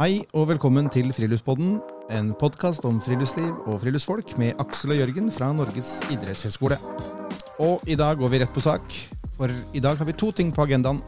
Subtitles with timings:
[0.00, 1.74] Hei og velkommen til Friluftspodden,
[2.16, 6.78] en podkast om friluftsliv og friluftsfolk med Aksel og Jørgen fra Norges idrettshøgskole.
[7.60, 8.96] Og i dag går vi rett på sak,
[9.36, 11.02] for i dag har vi to ting på agendaen.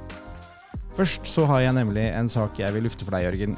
[0.93, 3.57] Først så har jeg nemlig en sak jeg vil lufte for deg, Jørgen.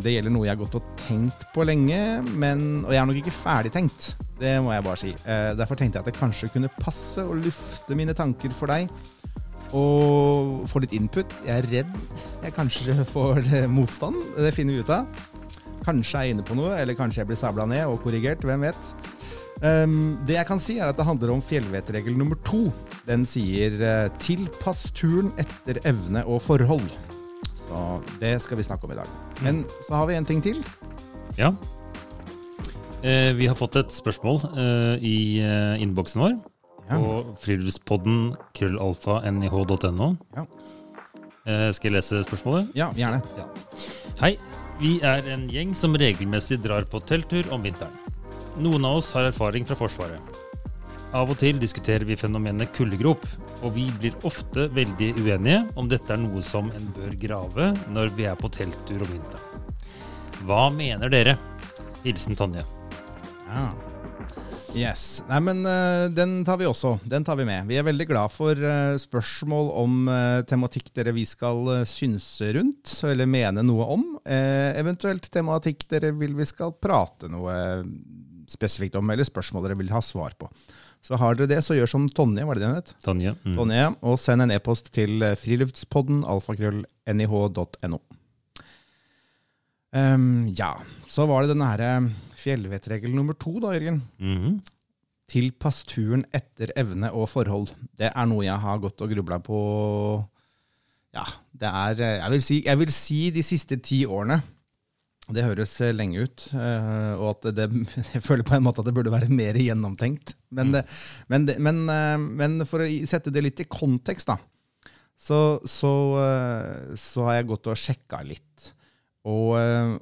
[0.00, 2.00] Det gjelder noe jeg har gått og tenkt på lenge,
[2.32, 4.14] men, og jeg er nok ikke ferdig tenkt.
[4.40, 5.12] Det må jeg bare si.
[5.28, 8.88] Eh, derfor tenkte jeg at det kanskje kunne passe å lufte mine tanker for deg
[9.74, 11.30] og få litt input.
[11.46, 11.96] Jeg er redd
[12.44, 14.18] jeg kanskje får eh, motstand.
[14.36, 15.24] Det finner vi ut av.
[15.84, 18.44] Kanskje jeg er inne på noe, eller kanskje jeg blir sabla ned og korrigert.
[18.44, 18.94] Hvem vet.
[19.64, 22.66] Um, det jeg kan si, er at det handler om fjellvettregel nummer to.
[23.08, 26.90] Den sier uh, 'tilpass turen etter evne og forhold'.
[27.64, 27.84] Så
[28.20, 29.08] det skal vi snakke om i dag.
[29.44, 30.60] Men så har vi en ting til.
[31.38, 31.54] Ja.
[33.04, 36.36] Eh, vi har fått et spørsmål eh, i eh, innboksen vår
[36.88, 36.98] Ja.
[36.98, 40.08] på friluftspodden krøllalfa.nih.no.
[40.36, 40.44] Ja.
[41.44, 42.72] Eh, skal jeg lese spørsmålet?
[42.76, 43.22] Ja, gjerne.
[44.20, 44.36] Hei.
[44.80, 47.94] Vi er en gjeng som regelmessig drar på telttur om vinteren.
[48.58, 50.18] Noen av oss har erfaring fra Forsvaret.
[51.14, 53.22] Av og til diskuterer vi fenomenet kuldegrop,
[53.62, 58.10] og vi blir ofte veldig uenige om dette er noe som en bør grave når
[58.18, 59.64] vi er på telttur om vinteren.
[60.44, 61.36] Hva mener dere?
[62.02, 62.66] Hilsen Tonje.
[63.46, 63.68] Ja.
[64.74, 65.22] Yes.
[65.28, 66.96] Nei, men uh, den tar vi også.
[67.06, 67.68] Den tar vi med.
[67.70, 72.90] Vi er veldig glad for uh, spørsmål om uh, tematikk dere vi skal synse rundt,
[73.06, 74.02] eller mene noe om.
[74.26, 77.54] Eventuelt tematikk dere vil vi skal prate noe
[78.50, 80.50] spesifikt om, eller spørsmål dere vil ha svar på.
[81.04, 82.92] Så har dere det, så gjør som Tonje, var det det hun het?
[83.04, 83.36] Tonje.
[83.44, 83.54] Mm.
[83.60, 88.02] Tonje, og send en e-post til friluftspodden alfakrøll.nih.no.
[89.94, 90.74] Um, ja,
[91.06, 92.06] så var det denne her eh,
[92.44, 94.00] fjellvettregel nummer to, da, Jørgen.
[94.20, 94.62] Mhm.
[95.30, 97.70] Tilpass turen etter evne og forhold.
[97.96, 99.58] Det er noe jeg har gått og grubla på
[101.14, 104.40] Ja, det er eh, jeg vil, si, jeg vil si de siste ti årene.
[105.32, 107.68] Det høres eh, lenge ut, eh, og at det,
[108.16, 110.34] jeg føler på en måte at det burde være mer gjennomtenkt.
[110.52, 110.84] Men, det,
[111.32, 111.86] men, det, men,
[112.36, 114.36] men for å sette det litt i kontekst, da,
[115.16, 115.94] så, så,
[116.98, 118.72] så har jeg gått og sjekka litt.
[119.24, 119.54] Og,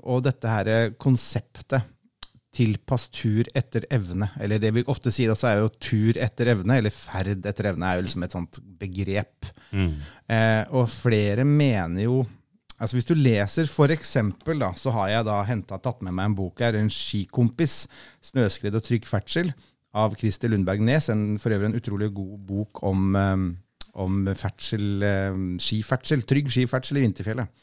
[0.02, 1.91] og dette her konseptet
[2.52, 6.76] tilpass tur etter evne, eller det vi ofte sier også er jo tur etter evne,
[6.78, 9.48] eller ferd etter evne er jo liksom et sånt begrep.
[9.72, 9.94] Mm.
[10.28, 12.22] Eh, og flere mener jo
[12.82, 16.26] Altså Hvis du leser for eksempel, da, så har jeg da hentet, tatt med meg
[16.26, 17.84] en bok her, en skikompis,
[18.18, 19.52] 'Snøskred og trygg ferdsel',
[19.94, 21.06] av Christer Lundberg Nes.
[21.12, 23.44] En, for øvrig en utrolig god bok om, eh,
[24.02, 27.62] om ferdsel, eh, skiferdsel, trygg skiferdsel i vinterfjellet.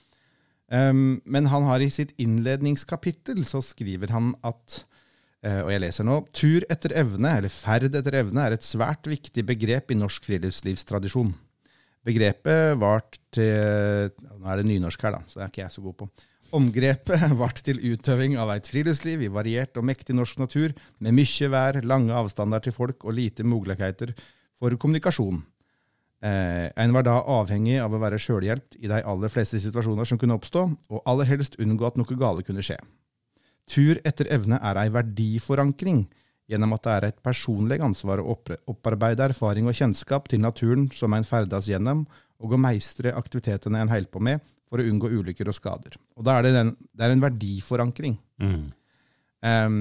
[0.70, 4.84] Um, men han har i sitt innledningskapittel så skriver han at
[5.42, 9.10] uh, og jeg leser nå, tur etter evne, eller ferd etter evne, er et svært
[9.10, 11.34] viktig begrep i norsk friluftslivstradisjon.
[12.06, 15.84] Begrepet vart til Nå er det nynorsk her, da, så det er ikke jeg så
[15.84, 16.10] god på.
[16.56, 21.50] Omgrepet vart til utøving av eit friluftsliv i variert og mektig norsk natur, med mykje
[21.54, 24.14] vær, lange avstander til folk og lite muligheter
[24.60, 25.42] for kommunikasjon.
[26.20, 30.20] Eh, en var da avhengig av å være sjølhjelpt i de aller fleste situasjoner som
[30.20, 32.76] kunne oppstå, og aller helst unngå at noe gale kunne skje.
[33.70, 36.08] Tur etter evne er ei verdiforankring,
[36.50, 38.36] gjennom at det er et personlig ansvar å
[38.72, 42.04] opparbeide erfaring og kjennskap til naturen som en ferdes gjennom,
[42.40, 45.96] og å meistre aktivitetene en holder på med for å unngå ulykker og skader.
[46.18, 48.18] Og da er det, den, det er en verdiforankring.
[48.42, 48.68] Mm.
[49.40, 49.80] Um,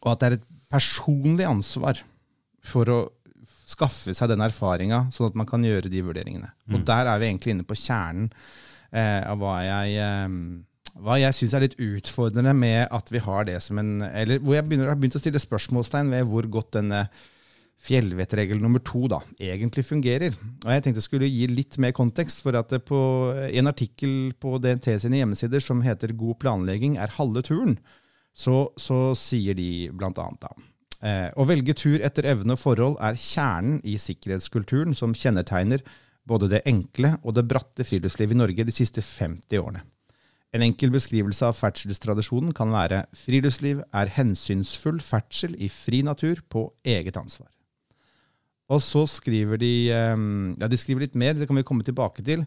[0.00, 2.00] og at det er et personlig ansvar
[2.64, 2.98] for å
[3.68, 6.50] skaffe seg den erfaringa, sånn at man kan gjøre de vurderingene.
[6.72, 8.30] Og der er vi egentlig inne på kjernen
[8.92, 13.46] eh, av hva jeg, eh, hva jeg syns er litt utfordrende med at vi har
[13.48, 16.76] det som en Eller hvor jeg begynner, har begynt å stille spørsmålstegn ved hvor godt
[16.78, 17.06] denne
[17.84, 20.36] fjellvettregel nummer to da, egentlig fungerer.
[20.62, 23.00] Og jeg tenkte jeg skulle gi litt mer kontekst, for at på,
[23.34, 27.76] en artikkel på DNT sine hjemmesider som heter 'God planlegging er halve turen',
[28.32, 30.54] så, så sier de blant annet da
[31.04, 35.84] eh, Å velge tur etter evne og forhold er kjernen i sikkerhetskulturen som kjennetegner
[36.28, 39.84] både det enkle og det bratte friluftslivet i Norge de siste 50 årene.
[40.54, 46.68] En enkel beskrivelse av ferdselstradisjonen kan være friluftsliv er hensynsfull ferdsel i fri natur på
[46.86, 47.50] eget ansvar.
[48.72, 50.14] Og så skriver de eh,
[50.60, 52.46] ja, de skriver litt mer, det kan vi komme tilbake til.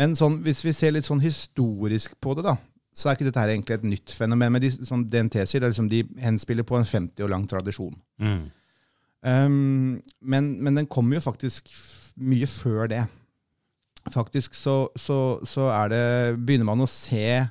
[0.00, 2.56] Men sånn, hvis vi ser litt sånn historisk på det, da,
[2.92, 4.52] så er ikke dette her egentlig et nytt fenomen.
[4.52, 7.94] Men de, som DNT sier, er liksom de henspiller på en 50 år lang tradisjon.
[8.20, 8.44] Mm.
[9.22, 11.70] Um, men, men den kommer jo faktisk
[12.20, 13.02] mye før det.
[14.12, 15.18] Faktisk så, så,
[15.48, 16.04] så er det,
[16.42, 17.44] begynner man å se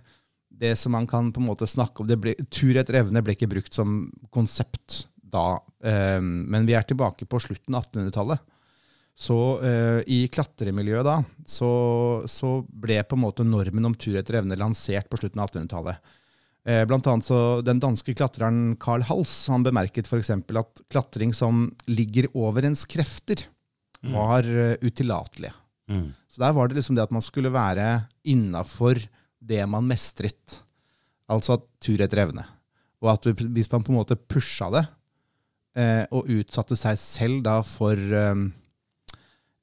[0.62, 2.10] det som man kan på en måte snakke om.
[2.10, 4.04] Det ble, tur etter evne ble ikke brukt som
[4.36, 5.56] konsept da,
[6.20, 8.44] um, men vi er tilbake på slutten av 1800-tallet.
[9.18, 11.69] Så uh, i klatremiljøet da, så,
[12.31, 16.13] så ble på en måte normen om tur etter evne lansert på slutten av 1800-tallet.
[16.62, 20.31] Uh, blant annet så Den danske klatreren Carl Hals han bemerket f.eks.
[20.34, 23.48] at klatring som ligger over ens krefter,
[24.02, 25.52] var uh, utillatelig.
[25.92, 26.07] Mm.
[26.31, 28.98] Så der var det liksom det at man skulle være innafor
[29.42, 30.62] det man mestret.
[31.31, 32.46] Altså tur etter evne.
[33.02, 34.84] Og at hvis man på en måte pusha det,
[35.80, 37.98] eh, og utsatte seg selv da for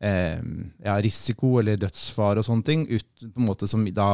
[0.05, 0.39] eh,
[0.85, 4.09] ja, risiko eller dødsfare og sånne ting, ut, på en måte som da,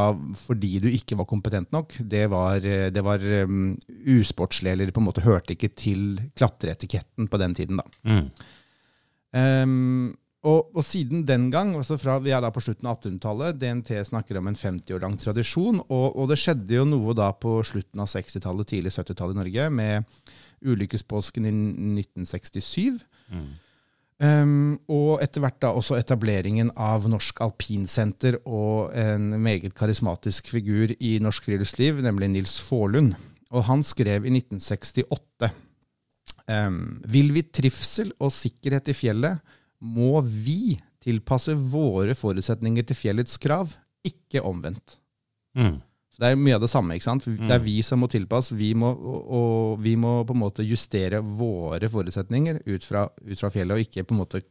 [0.46, 3.72] fordi du ikke var kompetent nok, det var, eh, det var um,
[4.16, 7.80] usportslig, eller på en måte hørte ikke til klatreetiketten på den tiden.
[7.80, 7.88] da.
[8.08, 8.28] Mm.
[9.34, 10.12] Um,
[10.44, 13.94] og, og siden den gang, altså fra, vi er da på slutten av 1800-tallet, DNT
[14.10, 17.56] snakker om en 50 år lang tradisjon, og, og det skjedde jo noe da på
[17.64, 20.24] slutten av 60-tallet, tidlig 70-tallet i Norge, med
[20.64, 21.54] ulykkespåsken i
[22.04, 23.00] 1967.
[23.32, 23.48] Mm.
[24.22, 30.94] Ehm, og etter hvert da også etableringen av Norsk Alpinsenter og en meget karismatisk figur
[31.00, 33.16] i norsk friluftsliv, nemlig Nils Faarlund.
[33.54, 35.50] Og han skrev i 1968
[36.48, 36.78] um,
[37.10, 39.42] Vil vi trivsel og sikkerhet i fjellet,
[39.84, 43.74] må vi tilpasse våre forutsetninger til fjellets krav,
[44.06, 44.96] ikke omvendt.
[45.58, 45.76] Mm.
[46.14, 46.94] Så Det er mye av det samme.
[46.94, 47.24] ikke sant?
[47.26, 51.18] Det er vi som må tilpasse, vi må, og, vi må på en måte justere
[51.18, 54.42] våre forutsetninger ut fra, ut fra fjellet, og ikke på en måte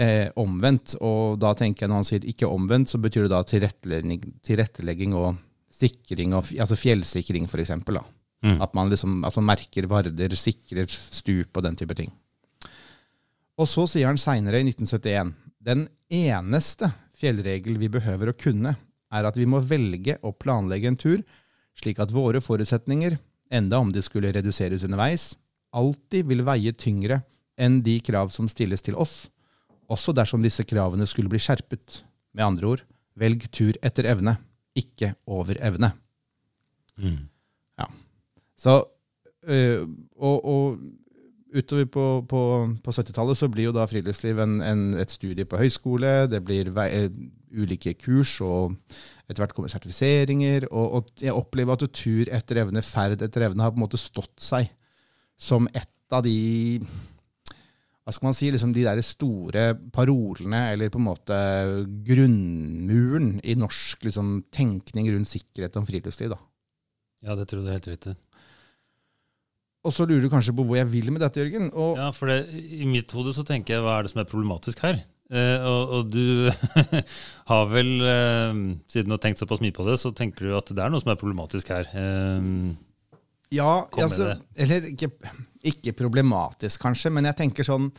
[0.00, 0.96] eh, omvendt.
[1.04, 5.16] Og da tenker jeg når han sier ikke omvendt, så betyr det da tilrettelegging, tilrettelegging
[5.20, 5.36] og
[5.74, 7.74] sikring, og, altså fjellsikring f.eks.
[7.84, 8.60] Mm.
[8.64, 12.12] At man liksom altså merker varder, sikrer stup og den type ting.
[13.60, 16.90] Og så sier han seinere, i 1971, den eneste
[17.20, 18.74] fjellregel vi behøver å kunne,
[19.14, 21.22] er at vi må velge å planlegge en tur
[21.78, 23.16] slik at våre forutsetninger,
[23.54, 25.32] enda om de skulle reduseres underveis,
[25.74, 27.22] alltid vil veie tyngre
[27.58, 29.26] enn de krav som stilles til oss,
[29.90, 32.02] også dersom disse kravene skulle bli skjerpet.
[32.34, 32.82] Med andre ord,
[33.18, 34.38] velg tur etter evne,
[34.74, 35.92] ikke over evne.
[36.98, 37.26] Mm.
[38.64, 38.78] Så,
[39.50, 39.82] øh,
[40.16, 40.78] og, og
[41.54, 42.40] utover på, på,
[42.84, 46.14] på 70-tallet så blir jo da friluftsliv en, en, et studie på høyskole.
[46.32, 46.88] Det blir vei,
[47.54, 48.74] ulike kurs, og
[49.28, 50.68] etter hvert kommer sertifiseringer.
[50.70, 54.00] Og, og jeg opplever at tur etter evne, ferd etter evne, har på en måte
[54.00, 54.70] stått seg
[55.40, 56.36] som et av de
[58.04, 59.62] hva skal man si, liksom de der store
[59.94, 61.36] parolene, eller på en måte
[62.04, 66.34] grunnmuren i norsk liksom, tenkning rundt sikkerhet om friluftsliv.
[66.34, 66.38] da.
[67.24, 68.12] Ja, det tror du er helt riktig.
[69.84, 71.70] Og så lurer du kanskje på hvor jeg vil med dette, Jørgen.
[71.72, 74.28] Og Ja, for det, I mitt hode så tenker jeg hva er det som er
[74.28, 75.00] problematisk her?
[75.32, 76.50] Eh, og, og du
[77.50, 78.58] har vel, eh,
[78.92, 81.00] siden du har tenkt såpass mye på det, så tenker du at det er noe
[81.00, 81.88] som er problematisk her.
[81.92, 82.40] Eh,
[83.54, 85.10] Ja, altså, eller ikke,
[85.62, 87.92] ikke problematisk kanskje, men jeg tenker sånn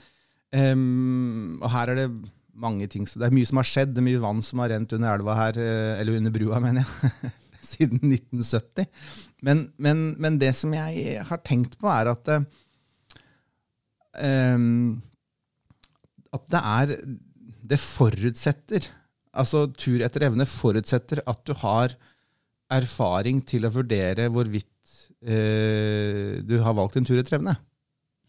[0.56, 2.08] Og her er det
[2.56, 4.72] mange ting så Det er mye som har skjedd, det er mye vann som har
[4.74, 7.32] rent under elva her, eh, eller under brua, mener jeg,
[7.66, 8.86] siden 1970.
[9.46, 12.30] Men, men, men det som jeg har tenkt på, er at
[14.22, 15.02] ehm,
[16.36, 16.94] At det er
[17.66, 18.92] Det forutsetter
[19.36, 21.96] Altså, tur etter evne forutsetter at du har
[22.72, 24.94] erfaring til å vurdere hvorvidt
[25.28, 27.58] eh, du har valgt en tur etter evne.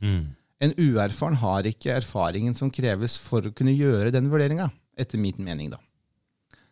[0.03, 0.25] mm.
[0.67, 5.37] En uerfaren har ikke erfaringen som kreves for å kunne gjøre den vurderinga, etter min
[5.39, 5.69] mening.
[5.75, 5.79] da.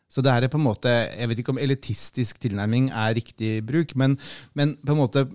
[0.08, 3.94] Så det er på en måte, Jeg vet ikke om elitistisk tilnærming er riktig bruk,
[3.94, 4.16] men,
[4.54, 5.26] men på en måte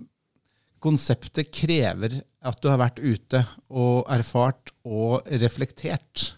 [0.80, 6.30] konseptet krever at du har vært ute og erfart og reflektert.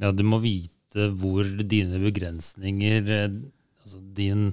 [0.00, 3.38] Ja, du må vite hvor dine begrensninger, eh,
[3.82, 4.52] altså din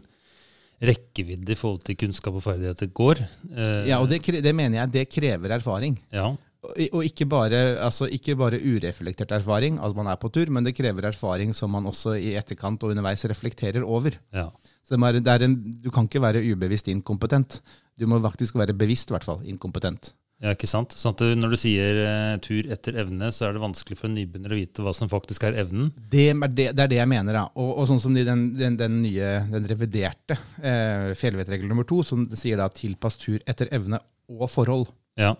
[0.81, 3.21] rekkevidde i forhold til kunnskap og ferdigheter går.
[3.53, 5.99] Eh, Ja, og det, det mener jeg det krever erfaring.
[6.13, 6.31] ja.
[6.61, 10.63] Og og ikke bare, altså ikke bare ureflektert erfaring, at man er på tur, men
[10.63, 14.13] det krever erfaring som man også i etterkant og underveis reflekterer over.
[14.31, 14.45] ja.
[14.91, 17.61] Er, er en, du kan ikke være ubevisst inkompetent.
[17.99, 20.13] Du må faktisk være bevisst i hvert fall inkompetent.
[20.41, 20.95] Ja, ikke sant?
[20.97, 24.15] Sånn at når du sier eh, tur etter evne, så er det vanskelig for en
[24.17, 25.91] nybegynner å vite hva som faktisk er evnen.
[26.09, 27.37] Det er det, det, er det jeg mener.
[27.37, 27.43] da.
[27.61, 32.25] Og, og sånn som den, den, den nye, den reviderte eh, fjellvettregel nummer to, som
[32.33, 34.01] sier da tilpass tur etter evne
[34.33, 34.89] og forhold.
[35.21, 35.35] Ja.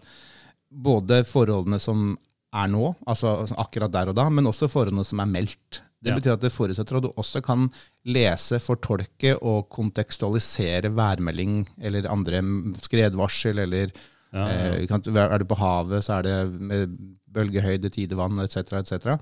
[0.70, 2.12] Både forholdene som
[2.54, 5.82] er nå, altså akkurat der og da, men også forholdene som er meldt.
[6.02, 6.16] Det Ja.
[6.18, 7.68] betyr at det forutsetter at du også kan
[8.06, 12.42] lese, fortolke og kontekstualisere værmelding eller andre
[12.82, 13.92] skredvarsel, eller
[14.34, 14.74] Ja, ja.
[14.80, 16.98] eh, er du på havet, så er det med
[17.32, 18.74] bølgehøyde, tidevann etc.
[18.80, 19.18] etc.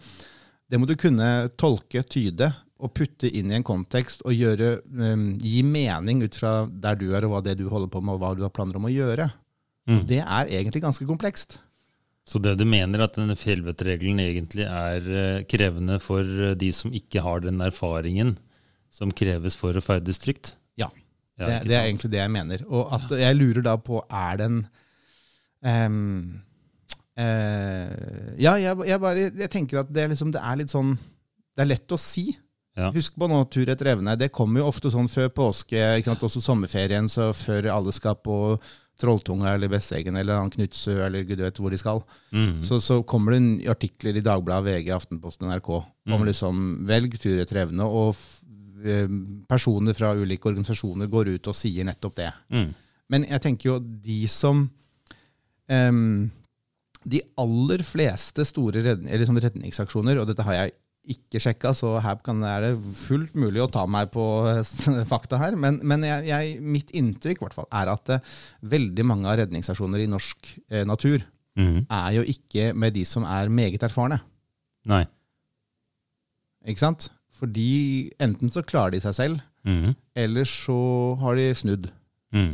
[0.69, 5.37] Det må du kunne tolke, tyde og putte inn i en kontekst og gjøre, um,
[5.41, 8.21] gi mening ut fra der du er og hva det du holder på med og
[8.21, 9.31] hva du har planer om å gjøre.
[9.89, 10.03] Mm.
[10.07, 11.57] Det er egentlig ganske komplekst.
[12.29, 16.93] Så det du mener at denne fjellvettregelen egentlig er eh, krevende for eh, de som
[16.93, 18.35] ikke har den erfaringen
[18.93, 20.53] som kreves for å ferdes trygt?
[20.77, 20.91] Ja.
[21.39, 22.65] Ja, det, er egentlig det jeg mener.
[22.67, 24.57] Og at jeg lurer da på, er den
[25.63, 26.41] um,
[27.15, 31.63] uh, Ja, jeg, jeg, bare, jeg tenker at det liksom, det er litt sånn Det
[31.63, 32.25] er lett å si.
[32.75, 32.91] Ja.
[32.95, 34.17] Husk på nå, tur etter evne.
[34.19, 38.19] Det kommer jo ofte sånn før påske, ikke sant, også sommerferien, så før alle skal
[38.19, 38.59] på
[38.99, 42.01] Trolltunga eller Besseggen eller annen Knutsø eller gud vet hvor de skal,
[42.35, 42.59] Mm.
[42.67, 45.85] så, så kommer det artikler i Dagbladet, VG, Aftenposten, NRK om
[46.19, 46.25] Mm.
[46.27, 48.15] liksom velg tur etter evne, og
[48.85, 49.07] eh,
[49.49, 52.29] personer fra ulike organisasjoner går ut og sier nettopp det.
[52.51, 52.69] Mm.
[53.09, 54.69] Men jeg tenker jo de som
[55.69, 56.29] em,
[57.07, 60.73] De aller fleste store redning, redningsaksjoner, og dette har jeg
[61.09, 65.39] ikke sjekka, så her kan, er det fullt mulig å ta meg på eh, fakta
[65.41, 65.55] her.
[65.55, 68.19] Men, men jeg, jeg, mitt inntrykk fall, er at eh,
[68.61, 71.25] veldig mange av redningsaksjoner i norsk eh, natur
[71.59, 71.87] Mm.
[71.91, 74.21] er jo ikke med de som er meget erfarne.
[74.87, 75.01] Nei.
[76.69, 77.07] Ikke sant?
[77.35, 79.95] Fordi enten så klarer de seg selv, Mm.
[80.15, 81.89] eller så har de snudd.
[82.31, 82.53] Mm.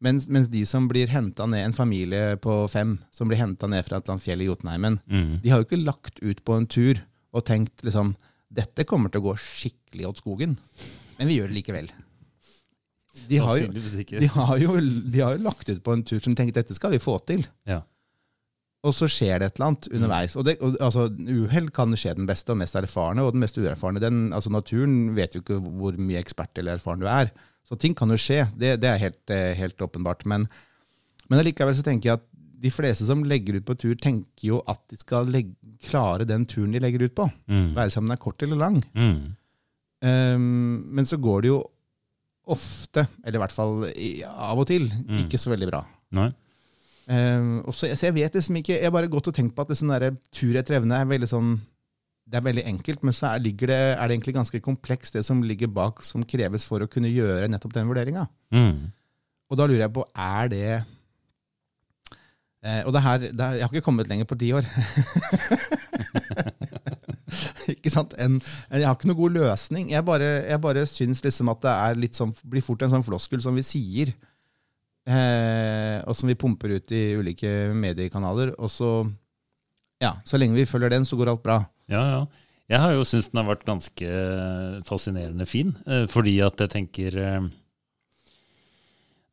[0.00, 3.84] Mens, mens de som blir henta ned, en familie på fem, som blir henta ned
[3.84, 5.42] fra et eller annet fjell i Jotunheimen, Mm.
[5.42, 7.02] de har jo ikke lagt ut på en tur
[7.34, 8.14] og tenkt liksom
[8.54, 10.58] dette kommer til å gå skikkelig åt skogen,
[11.18, 11.88] men vi gjør det likevel.
[13.28, 16.34] De har, jo, de, har jo, de har jo lagt ut på en tur som
[16.34, 17.44] tenker dette skal vi få til.
[17.68, 17.84] Ja.
[18.84, 20.34] Og så skjer det et eller annet underveis.
[20.36, 23.56] Og, det, og altså, Uhell kan skje den beste og mest erfarne, og den mest
[23.56, 24.02] uerfarne.
[24.02, 27.30] Den, altså, naturen vet jo ikke hvor mye ekspert eller erfaren du er.
[27.64, 28.42] Så ting kan jo skje.
[28.60, 30.26] Det, det er helt, eh, helt åpenbart.
[30.28, 30.44] Men,
[31.30, 32.26] men allikevel så tenker jeg at
[32.64, 35.52] de fleste som legger ut på tur, tenker jo at de skal legge,
[35.84, 37.26] klare den turen de legger ut på.
[37.50, 37.66] Mm.
[37.76, 38.78] Være seg om den er kort eller lang.
[38.96, 39.18] Mm.
[40.04, 40.46] Um,
[40.96, 41.60] men så går det jo
[42.52, 45.20] ofte, eller i hvert fall av og til, Mm.
[45.24, 45.84] ikke så veldig bra.
[46.12, 46.30] Nei.
[47.08, 49.64] Um, og så, så jeg vet liksom ikke, jeg har bare gått og tenkt på
[49.64, 51.54] at det sånn der, tur etter evne er veldig sånn,
[52.28, 55.42] det er veldig enkelt, men så er, det, er det egentlig ganske komplekst det som
[55.44, 58.28] ligger bak, som kreves for å kunne gjøre nettopp den vurderingen.
[58.56, 58.92] Mm.
[59.52, 60.68] Og da lurer jeg på, er det
[62.86, 64.64] Og det her, det her, jeg har ikke kommet lenger på ti år.
[67.74, 68.14] ikke sant?
[68.20, 68.38] En,
[68.70, 69.90] jeg har ikke noen god løsning.
[69.92, 71.66] Jeg bare, jeg bare syns liksom at
[72.00, 74.14] det sånn, blir fort en sånn floskel som vi sier,
[75.08, 78.54] eh, og som vi pumper ut i ulike mediekanaler.
[78.58, 78.94] Og så,
[80.04, 81.60] ja, så lenge vi følger den, så går alt bra.
[81.92, 82.24] Ja, ja.
[82.72, 84.12] Jeg har jo syntes den har vært ganske
[84.88, 87.50] fascinerende fin, eh, fordi at jeg tenker eh,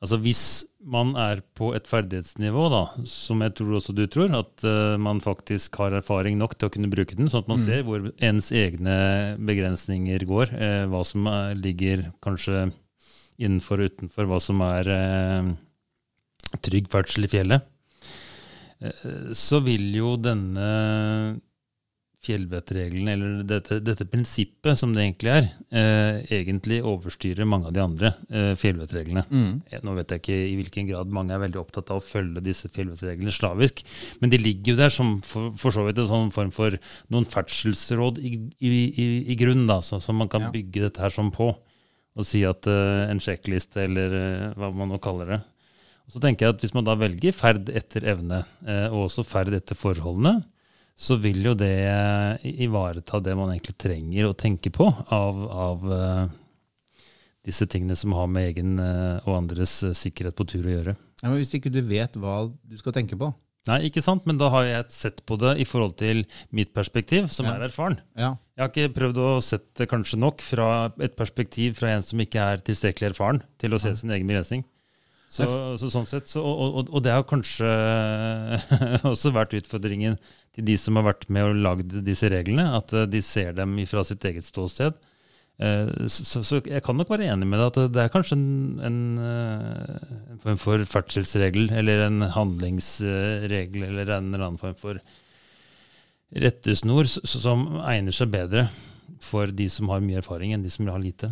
[0.02, 0.44] Altså hvis
[0.82, 5.20] man er på et ferdighetsnivå, da, som jeg tror også du tror, at uh, man
[5.22, 7.66] faktisk har erfaring nok til å kunne bruke den, sånn at man Mm.
[7.68, 8.96] ser hvor ens egne
[9.38, 12.72] begrensninger går, uh, hva som er, ligger kanskje
[13.38, 15.52] innenfor og utenfor, hva som er uh,
[16.66, 17.70] trygg ferdsel i fjellet,
[18.82, 21.40] eh, så vil jo denne
[22.22, 27.82] fjellvettregelen, eller dette, dette prinsippet som det egentlig er, eh, egentlig overstyrer mange av de
[27.82, 29.24] andre eh, fjellvettreglene.
[29.32, 29.56] Mm.
[29.88, 32.70] Nå vet jeg ikke i hvilken grad mange er veldig opptatt av å følge disse
[32.70, 33.82] fjellvettreglene slavisk,
[34.22, 36.78] men de ligger jo der som for, for så vidt en sånn form for
[37.10, 40.54] noen ferdselsråd i, i, i, i grunn, da, så, som man kan Ja.
[40.54, 41.52] bygge dette her som på,
[42.12, 45.42] og si at eh, en sjekkliste, eller eh, hva man nå kaller det.
[46.06, 49.24] Og så tenker jeg at Hvis man da velger ferd etter evne, eh, og også
[49.24, 50.42] ferd etter forholdene,
[51.02, 55.88] så vil jo det eh, ivareta det man egentlig trenger å tenke på av, av
[55.96, 56.26] eh,
[57.48, 60.94] disse tingene som har med egen eh, og andres sikkerhet på tur å gjøre.
[61.24, 63.32] Ja, men hvis ikke du vet hva du skal tenke på
[63.70, 67.28] Nei, ikke sant, men da har jeg sett på det i forhold til mitt perspektiv,
[67.30, 67.52] som Ja.
[67.60, 68.00] er erfaren.
[68.18, 72.02] Ja, Jeg har ikke prøvd å sette det kanskje nok fra et perspektiv fra en
[72.02, 74.64] som ikke er tilstrekkelig erfaren til å se sin egen begrensning.
[75.32, 75.46] Så,
[75.80, 77.70] så sånn sett, så, og, og, og det har kanskje
[79.14, 80.18] også vært utfordringen
[80.52, 83.78] til de som har vært med og lagd disse reglene, at eh, de ser dem
[83.88, 84.98] fra sitt eget ståsted.
[85.62, 88.46] Eh, Så, så, jeg kan nok være enig med deg at det er kanskje en,
[88.84, 95.00] en, eh, en form for ferdselsregel, eller en handlingsregel, eller en eller annen form for
[96.32, 98.68] rettesnor som egner seg bedre
[99.22, 101.32] for de som har mye erfaring, enn de som har lite.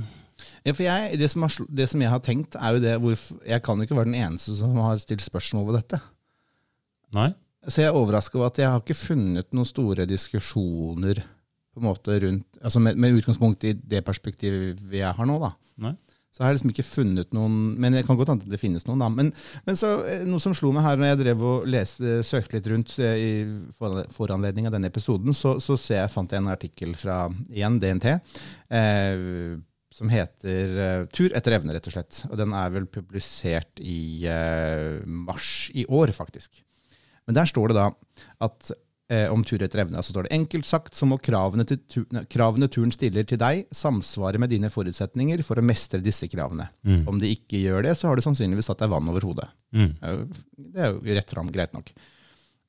[0.65, 3.39] Ja, for jeg, det, som har, det som jeg har tenkt, er jo det hvorfor,
[3.47, 6.01] Jeg kan jo ikke være den eneste som har stilt spørsmål ved dette.
[7.15, 7.31] Nei?
[7.67, 11.23] Så jeg er overraska over at jeg har ikke funnet noen store diskusjoner
[11.73, 15.37] på en måte rundt, altså med, med utgangspunkt i det perspektivet jeg har nå.
[15.41, 15.51] da.
[15.83, 15.95] Nei.
[16.29, 18.85] Så jeg har liksom ikke funnet noen Men jeg kan godt hende at det finnes
[18.85, 19.01] noen.
[19.01, 19.07] da.
[19.09, 19.31] Men,
[19.65, 22.69] men så, eh, noe som slo meg her når jeg drev og leste, søkte litt
[22.69, 23.31] rundt eh, i
[24.15, 28.11] foranledning av denne episoden, så, så ser jeg, fant jeg en artikkel fra igjen DNT.
[28.69, 29.25] Eh,
[29.99, 32.23] som heter uh, 'Tur etter evne', rett og slett.
[32.29, 36.61] Og den er vel publisert i uh, mars i år, faktisk.
[37.27, 37.89] Men der står det da
[38.47, 42.01] at uh, om tur etter evne, så står det enkelt sagt så må kravene, tu
[42.31, 46.69] kravene turen stiller til deg, samsvare med dine forutsetninger for å mestre disse kravene.
[46.87, 47.03] Mm.
[47.11, 49.49] Om de ikke gjør det, så har du sannsynligvis tatt deg vann over hodet.
[49.75, 49.91] Mm.
[49.99, 51.91] Det er jo rett fram greit nok.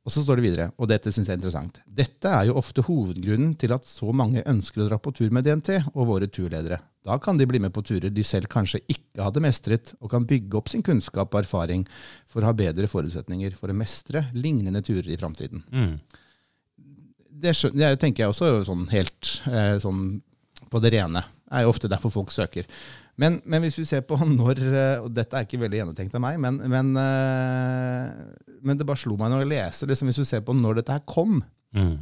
[0.01, 1.83] Og så står det videre, og dette syns jeg er interessant.
[1.85, 5.45] Dette er jo ofte hovedgrunnen til at så mange ønsker å dra på tur med
[5.45, 6.79] DNT og våre turledere.
[7.05, 10.25] Da kan de bli med på turer de selv kanskje ikke hadde mestret, og kan
[10.29, 11.85] bygge opp sin kunnskap og erfaring
[12.29, 15.65] for å ha bedre forutsetninger for å mestre lignende turer i framtiden.
[15.69, 15.95] Mm.
[17.41, 20.21] Det, det tenker jeg også sånn helt eh, sånn
[20.71, 21.25] på det rene.
[21.45, 22.69] Det er jo ofte derfor folk søker.
[23.21, 26.23] Men, men hvis vi ser på når eh, Og dette er ikke veldig gjennomtenkt av
[26.25, 30.29] meg, men, men, eh, men det bare slo meg når jeg leser liksom, Hvis vi
[30.31, 32.01] ser på når dette her kom, Mm.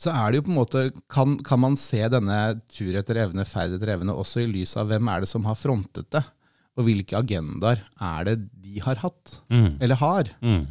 [0.00, 2.38] så er det jo på en måte Kan, kan man se denne
[2.72, 5.58] tur etter evne, ferd etter evne, også i lys av hvem er det som har
[5.60, 6.22] frontet det?
[6.80, 9.34] Og hvilke agendaer er det de har hatt?
[9.52, 9.74] Mm.
[9.84, 10.30] Eller har?
[10.40, 10.62] Mm.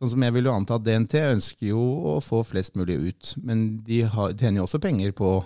[0.00, 3.30] Sånn som jeg vil jo anta at DNT ønsker jo å få flest mulig ut,
[3.46, 5.36] men de har, tjener jo også penger på,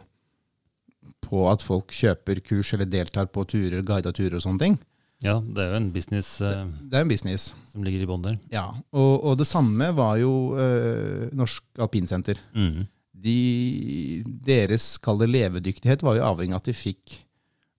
[1.24, 4.78] på at folk kjøper kurs eller deltar på turer, guida turer og sånne ting.
[5.24, 7.48] Ja, det er jo en business eh, Det er en business.
[7.72, 8.36] som ligger i bånn der.
[8.54, 12.38] Ja, og, og det samme var jo øh, Norsk Alpinsenter.
[12.54, 12.84] Mm.
[13.18, 17.16] De, deres kalde levedyktighet var jo avhengig av at de fikk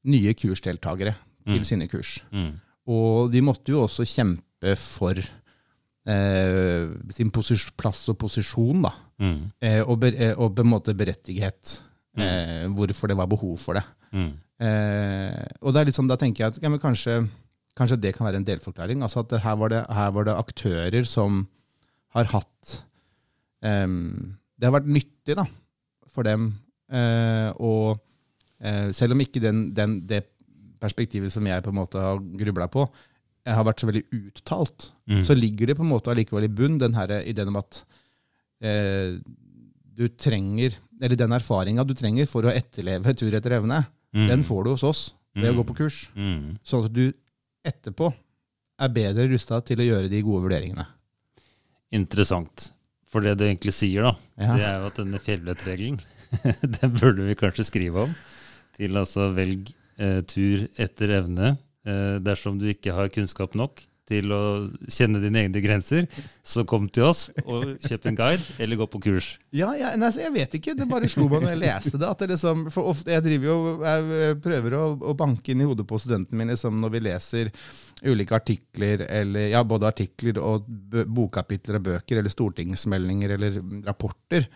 [0.10, 1.16] nye kursdeltakere
[1.48, 1.64] til Mm.
[1.66, 2.18] sine kurs.
[2.36, 2.52] Mm.
[2.92, 5.18] Og de måtte jo også kjempe for
[6.06, 8.92] eh, sin plass og posisjon, da.
[9.24, 9.40] Mm.
[9.62, 11.80] Eh, og, eh, og på en måte berettighet.
[12.18, 13.84] Eh, hvorfor det var behov for det.
[14.12, 14.32] Mm.
[14.66, 17.20] Eh, og det er litt sånn, da tenker jeg at ja, kanskje,
[17.78, 19.04] kanskje det kan være en delforklaring.
[19.06, 21.46] Altså at her, var det, her var det aktører som
[22.18, 22.80] har hatt
[23.64, 25.46] eh, Det har vært nyttig da,
[26.10, 26.50] for dem.
[26.92, 28.02] Eh, og
[28.60, 30.24] eh, selv om ikke den, den, det
[30.82, 32.88] perspektivet som jeg på en måte har grubla på,
[33.50, 35.24] har vært så veldig uttalt, Mm.
[35.26, 37.80] så ligger det på en måte allikevel i bunn den her ideen om at
[38.62, 39.16] eh,
[39.98, 44.28] du trenger, eller den erfaringa du trenger for å etterleve tur etter evne, Mm.
[44.28, 45.58] den får du hos oss ved å Mm.
[45.62, 46.10] gå på kurs.
[46.16, 46.58] Mm.
[46.66, 47.14] Sånn at du
[47.64, 48.14] etterpå
[48.80, 50.86] er bedre rusta til å gjøre de gode vurderingene.
[51.92, 52.72] Interessant.
[53.10, 54.56] For det du egentlig sier, da, Ja.
[54.56, 56.00] det er jo at denne fjellvettregelen,
[56.82, 58.16] den burde vi kanskje skrive om.
[58.78, 61.58] Til altså velg eh, tur etter evne.
[61.86, 64.40] Eh, dersom du ikke har kunnskap nok til å
[64.90, 66.08] kjenne dine egne grenser,
[66.44, 69.28] så kom til oss og kjøp en guide, eller gå på kurs.
[69.54, 70.74] Ja, jeg, nei, altså, jeg vet ikke.
[70.80, 72.10] Det bare slo meg når jeg leste det.
[72.10, 75.70] at det liksom, for ofte, Jeg driver jo, jeg prøver å, å banke inn i
[75.70, 77.52] hodet på studentene mine liksom når vi leser
[78.04, 80.66] ulike artikler, eller ja, både artikler og
[81.06, 84.48] bokkapitler og bøker, eller stortingsmeldinger eller rapporter.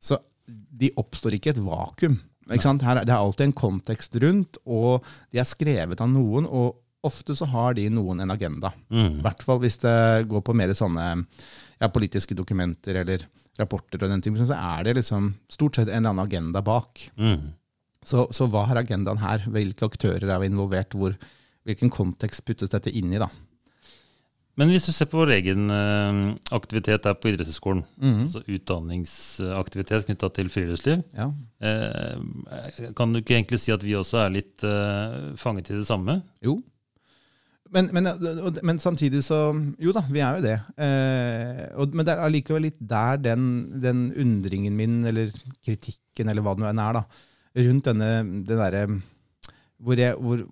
[0.00, 2.18] Så de oppstår ikke i et vakuum.
[2.44, 6.44] Her, er- det er alltid en kontekst rundt, og de er skrevet av noen.
[6.44, 8.72] og Ofte så har de noen en agenda.
[8.90, 9.18] I Mm.
[9.22, 11.26] hvert fall hvis det går på mer sånne
[11.80, 13.26] ja, politiske dokumenter eller
[13.58, 17.10] rapporter, og den ting, så er det liksom stort sett en eller annen agenda bak.
[17.18, 17.52] Mm.
[18.04, 19.44] Så, så hva er agendaen her?
[19.48, 20.90] Hvilke aktører er vi involvert?
[20.96, 21.14] Hvor,
[21.64, 23.18] hvilken kontekst puttes dette inn i?
[23.18, 23.28] da?
[24.56, 28.20] Men hvis du ser på vår egen eh, aktivitet her på idrettshøyskolen, Mhm.
[28.28, 31.32] altså utdanningsaktivitet knytta til friluftsliv, Ja.
[31.60, 35.86] eh, kan du ikke egentlig si at vi også er litt eh, fanget i det
[35.86, 36.22] samme?
[36.42, 36.62] Jo.
[37.74, 38.06] Men, men,
[38.62, 39.38] men samtidig så
[39.82, 40.56] Jo da, vi er jo det.
[40.78, 43.48] Eh, og, men det er allikevel litt der den,
[43.82, 45.32] den undringen min, eller
[45.64, 47.04] kritikken, eller hva det nå enn er, da,
[47.66, 48.12] rundt denne
[48.46, 48.86] det derre
[49.84, 50.44] hvor hvor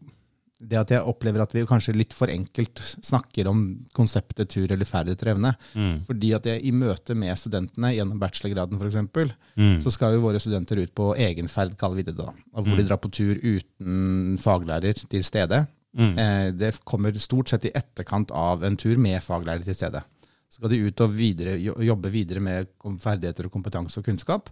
[0.63, 3.63] det at jeg opplever at vi kanskje litt for enkelt snakker om
[3.99, 5.51] konseptet tur eller ferd etter evne.
[5.75, 5.97] Mm.
[6.07, 9.81] Fordi at jeg i møte med studentene gjennom bachelorgraden f.eks., Mm.
[9.85, 12.31] så skal jo våre studenter ut på egenferd, kaller vi det da.
[12.55, 15.65] Hvor Hvor de drar på tur uten faglærer til stede.
[15.99, 16.13] Mm.
[16.19, 20.03] Eh, det kommer stort sett i etterkant av en tur med faglærer til stede.
[20.49, 24.51] Så skal de ut og videre, jobbe videre med ferdigheter og kompetanse og kunnskap.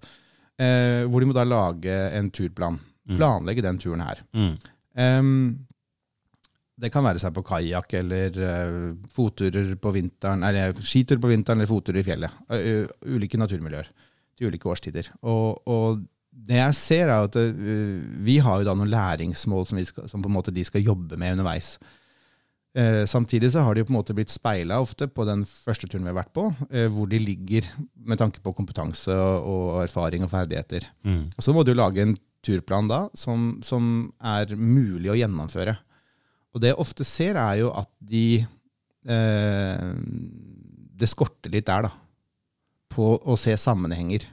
[0.60, 2.78] Eh, hvor de må da lage en turplan.
[3.10, 4.20] Planlegge den turen her.
[4.36, 4.54] Mm.
[5.00, 5.32] Em,
[6.80, 11.68] det kan være seg på kajakk eller uh, på vinteren, eller skitur på vinteren eller
[11.68, 12.38] fotturer i fjellet.
[12.56, 13.90] Eh, ulike naturmiljøer
[14.38, 15.10] til ulike årstider.
[15.28, 16.04] Og, og
[16.48, 17.54] det jeg ser er at eh,
[18.24, 20.84] vi har jo da noen læringsmål som, vi skal, som på en måte de skal
[20.84, 21.74] jobbe med underveis.
[22.70, 26.06] Eh, samtidig så har de på en måte blitt speila ofte på den første turen
[26.06, 27.66] vi har vært på, eh, hvor de ligger
[28.06, 30.86] med tanke på kompetanse og, og erfaring og ferdigheter.
[31.02, 31.24] Mm.
[31.34, 35.74] Og så må du lage en turplan da, som, som er mulig å gjennomføre.
[36.54, 38.42] Og det jeg ofte ser, er jo at de
[39.06, 39.90] eh,
[41.00, 41.92] Det skorter litt der, da.
[42.90, 44.26] På å se sammenhenger.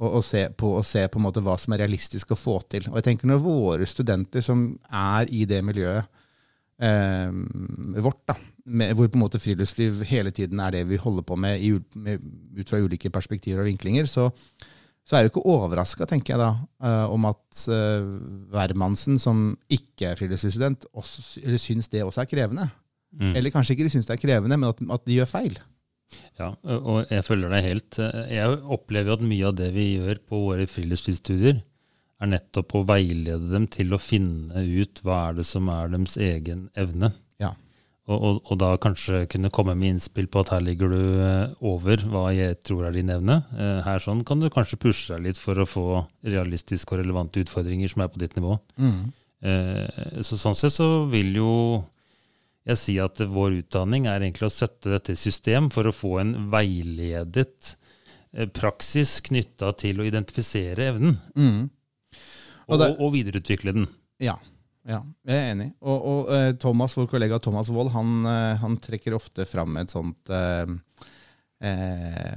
[0.00, 2.86] Og, og se, på å se på hva som er realistisk å få til.
[2.88, 6.08] Og jeg tenker når våre studenter som er i det miljøet
[6.80, 7.28] eh,
[8.00, 11.36] vårt, da, med, hvor på en måte friluftsliv hele tiden er det vi holder på
[11.36, 12.24] med, i, med
[12.56, 14.30] ut fra ulike perspektiver og vinklinger, så,
[15.04, 17.66] så er jeg jo ikke overraska, tenker jeg da, eh, om at
[18.56, 20.88] hvermannsen, som ikke er friluftslivsstudent,
[21.60, 22.70] syns det også er krevende.
[23.20, 23.34] Mm.
[23.34, 25.60] Eller kanskje ikke de syns det er krevende, men at, at de gjør feil.
[26.40, 27.98] Ja, og jeg følger deg helt.
[28.32, 31.60] Jeg opplever at mye av det vi gjør på våre friluftslivsstudier,
[32.20, 36.18] er nettopp å veilede dem til å finne ut hva er det som er deres
[36.20, 37.12] egen evne.
[37.40, 37.54] Ja.
[38.10, 41.54] Og, og, og da kanskje kunne komme med innspill på at her ligger du eh,
[41.64, 43.38] over hva jeg tror er din evne.
[43.54, 45.86] Eh, Her sånn kan du kanskje pushe deg litt for å få
[46.26, 48.58] realistiske og relevante utfordringer som er på ditt nivå.
[48.80, 49.00] Mm.
[50.20, 51.52] Så sånn sett så vil jo
[52.66, 56.18] jeg si at vår utdanning er egentlig å sette dette i system for å få
[56.20, 57.76] en veiledet
[58.34, 61.68] eh, praksis knytta til å identifisere evnen, Mm.
[62.68, 63.86] og, Og og videreutvikle den.
[64.22, 64.36] Ja,
[64.86, 65.70] ja, jeg er enig.
[65.82, 69.90] Og, og eh, Thomas, vår kollega Thomas Wold, han, eh, han trekker ofte fram et
[69.90, 70.66] sånt eh,
[71.60, 72.36] eh,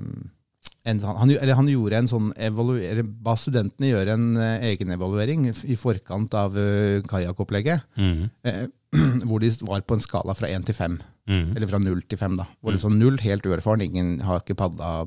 [0.84, 5.46] en, sånn- han, eller han gjorde en sånn evaluering, ba studentene gjøre en uh, egenevaluering
[5.72, 7.86] i forkant av uh, kajakkopplegget,
[8.44, 8.66] eh,
[9.28, 11.00] hvor de var på en skala fra én til fem.
[11.30, 11.54] Mm.
[11.56, 12.46] Eller fra null til fem, da.
[12.62, 15.06] Hvor liksom 0 helt uerfaren, ingen har ikke padla,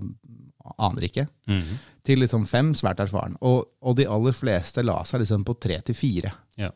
[0.83, 1.27] aner ikke.
[1.51, 1.77] Mm.
[2.07, 3.37] Til liksom fem, svært erfaren.
[3.47, 6.33] Og, og de aller fleste la seg liksom på tre til fire.
[6.59, 6.71] Ja.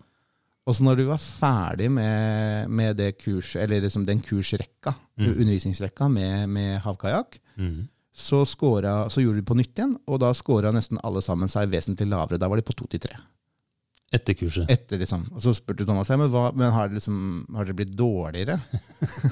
[0.68, 5.34] Og så når du var ferdig med, med det kurs, eller liksom den kursrekka, Mm.
[5.36, 7.88] undervisningsrekka med, med havkajakk, Mm.
[8.16, 12.06] så, så gjorde du på nytt igjen, og da scora nesten alle sammen seg vesentlig
[12.08, 12.38] lavere.
[12.40, 13.18] Da var de på to til tre.
[14.12, 14.66] Etter kurset.
[14.72, 15.28] Etter liksom.
[15.36, 17.18] Og så spurte Thomas ja, men, hva, men har, det liksom,
[17.54, 18.56] har det blitt dårligere.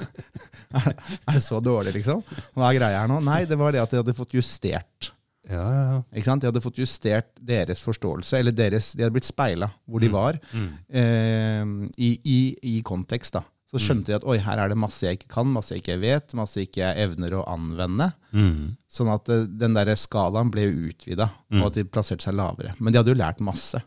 [0.79, 2.21] er, er det så dårlig, liksom?
[2.55, 3.19] Hva er greia her nå?
[3.25, 5.11] Nei, det var det at de hadde fått justert.
[5.49, 5.99] Ja, ja, ja.
[6.13, 6.43] Ikke sant?
[6.43, 10.37] De hadde fått justert deres forståelse, eller deres, de hadde blitt speila hvor de var,
[10.53, 10.67] Mm.
[11.01, 12.39] eh, i, i,
[12.77, 13.33] i kontekst.
[13.39, 13.43] da.
[13.69, 15.99] Så skjønte de at oi, her er det masse jeg ikke kan, masse jeg ikke
[16.01, 18.07] vet, masse jeg ikke evner å anvende.
[18.33, 18.77] Mm.
[18.89, 21.61] Sånn at eh, den der skalaen ble utvida, Mm.
[21.63, 22.75] og at de plasserte seg lavere.
[22.79, 23.81] Men de hadde jo lært masse.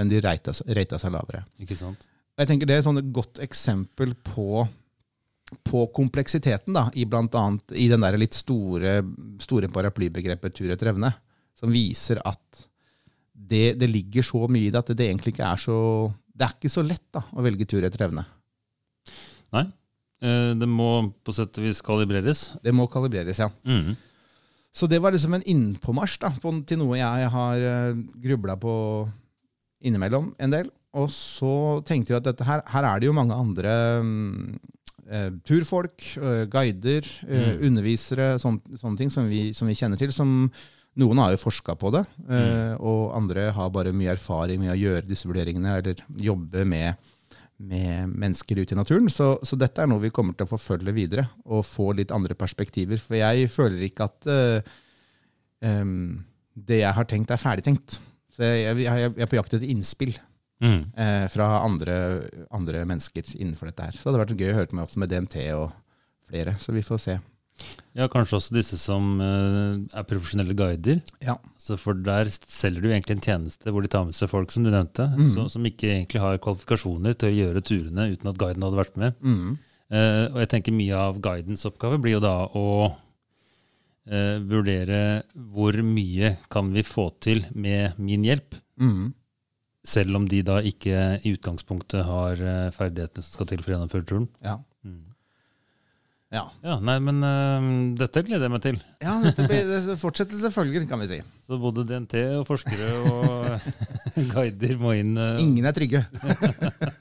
[0.00, 1.44] Men de rata, rata seg lavere.
[1.60, 2.06] Ikke sant?
[2.40, 4.64] Jeg tenker Det er et godt eksempel på,
[5.68, 9.00] på kompleksiteten da, i blant annet i den der litt store,
[9.44, 11.12] store paraplybegrepet tur etter evne,
[11.58, 12.64] som viser at
[13.50, 15.76] det, det ligger så mye i det at det egentlig ikke er så
[16.32, 18.24] Det er ikke så lett da, å velge tur etter evne.
[19.52, 19.66] Nei.
[20.24, 22.54] Eh, Det må på sett og vis kalibreres.
[22.64, 23.50] Det må kalibreres, ja.
[23.68, 23.98] Mm.
[24.72, 28.72] Så det var liksom en innpåmarsj da, på, til noe jeg har uh, grubla på
[29.82, 30.68] innimellom en del.
[30.98, 31.54] Og så
[31.86, 34.58] tenkte jeg at dette her, her er det jo mange andre mm,
[35.06, 37.62] eh, turfolk, uh, guider, uh, Mm.
[37.68, 40.12] undervisere, sån, sånne ting som vi, som vi kjenner til.
[40.12, 40.50] som
[40.98, 44.80] Noen har jo forska på det, eh, og andre har bare mye erfaring med å
[44.80, 46.98] gjøre disse vurderingene eller jobbe med,
[47.62, 49.06] med mennesker ute i naturen.
[49.08, 52.34] Så, så dette er noe vi kommer til å forfølge videre og få litt andre
[52.34, 52.98] perspektiver.
[52.98, 54.28] For jeg føler ikke at
[55.62, 55.94] em,
[56.58, 58.00] det jeg har tenkt, er ferdigtenkt.
[58.40, 60.16] Så jeg, jeg, jeg er på jakt etter innspill
[60.60, 60.92] Mm.
[60.92, 61.94] eh, fra andre,
[62.52, 63.96] andre mennesker innenfor dette her.
[63.96, 65.70] Så det hadde vært gøy å høre med også med DNT og
[66.28, 66.56] flere.
[66.60, 67.14] Så vi får se.
[67.96, 71.00] Ja, kanskje også disse som uh, er profesjonelle guider.
[71.24, 71.38] Ja.
[71.60, 74.64] Så for der selger du egentlig en tjeneste hvor de tar med seg folk, som
[74.64, 75.26] du nevnte, mm.
[75.32, 79.00] så, som ikke egentlig har kvalifikasjoner til å gjøre turene uten at guiden hadde vært
[79.00, 79.18] med.
[79.20, 79.58] Mm.
[79.90, 82.66] Uh, og jeg tenker mye av guidens oppgave blir jo da å
[84.08, 89.12] eh, vurdere hvor mye kan vi få til med min hjelp, Mm.
[89.84, 93.74] selv om de da ikke i utgangspunktet har eh, ferdighetene som skal til for å
[93.76, 94.28] gjennomføre turen.
[94.44, 94.56] Ja.
[94.84, 95.02] Mm.
[96.30, 96.44] Ja.
[96.62, 97.64] Ja, nei, men uh,
[97.98, 98.76] dette gleder jeg meg til.
[99.02, 101.18] ja, dette blir fortsettelse følger, kan vi si.
[101.48, 103.66] Så både DNT og forskere og
[104.36, 105.16] guider må inn.
[105.18, 106.04] Uh, Ingen er trygge.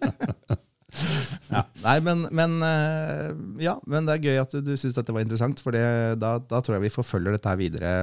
[1.79, 1.85] ja.
[1.85, 3.29] Nei, men, men, eh,
[3.63, 5.85] ja, men det er gøy at du, du syns dette var interessant, for det,
[6.19, 7.93] da, da tror jeg vi forfølger dette her videre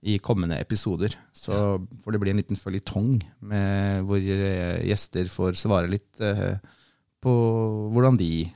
[0.00, 1.16] i kommende episoder.
[1.36, 1.52] Så
[2.04, 3.18] får det bli en liten føljetong
[4.06, 6.56] hvor eh, gjester får svare litt uh,
[7.20, 7.34] på
[7.92, 8.46] hvordan de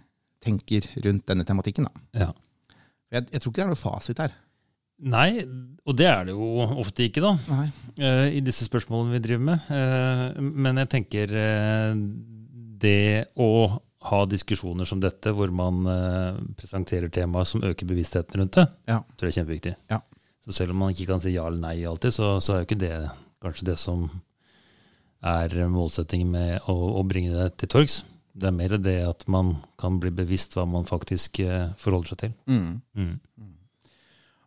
[0.44, 1.88] tenker rundt denne tematikken.
[1.88, 2.24] Da.
[2.24, 2.30] Ja.
[3.12, 4.38] Jeg, jeg tror ikke det er noe fasit her.
[5.04, 5.42] Nei,
[5.84, 7.34] og det er det jo ofte ikke, da.
[7.98, 9.72] Eh, I disse spørsmålene vi driver med.
[10.64, 11.34] Men jeg tenker
[12.84, 13.50] det å
[14.04, 19.00] ha diskusjoner som dette, hvor man eh, presenterer temaer som øker bevisstheten rundt det, Ja.
[19.16, 19.74] tror jeg er kjempeviktig.
[19.90, 20.00] Ja.
[20.44, 22.68] Så selv om man ikke kan si ja eller nei alltid, så, så er jo
[22.68, 22.96] ikke det
[23.44, 24.08] kanskje det som
[25.24, 28.02] er målsettingen med å, å bringe det til torgs.
[28.34, 32.22] Det er mer det at man kan bli bevisst hva man faktisk eh, forholder seg
[32.26, 32.34] til.
[32.50, 32.80] Mm.
[32.98, 33.52] Mm.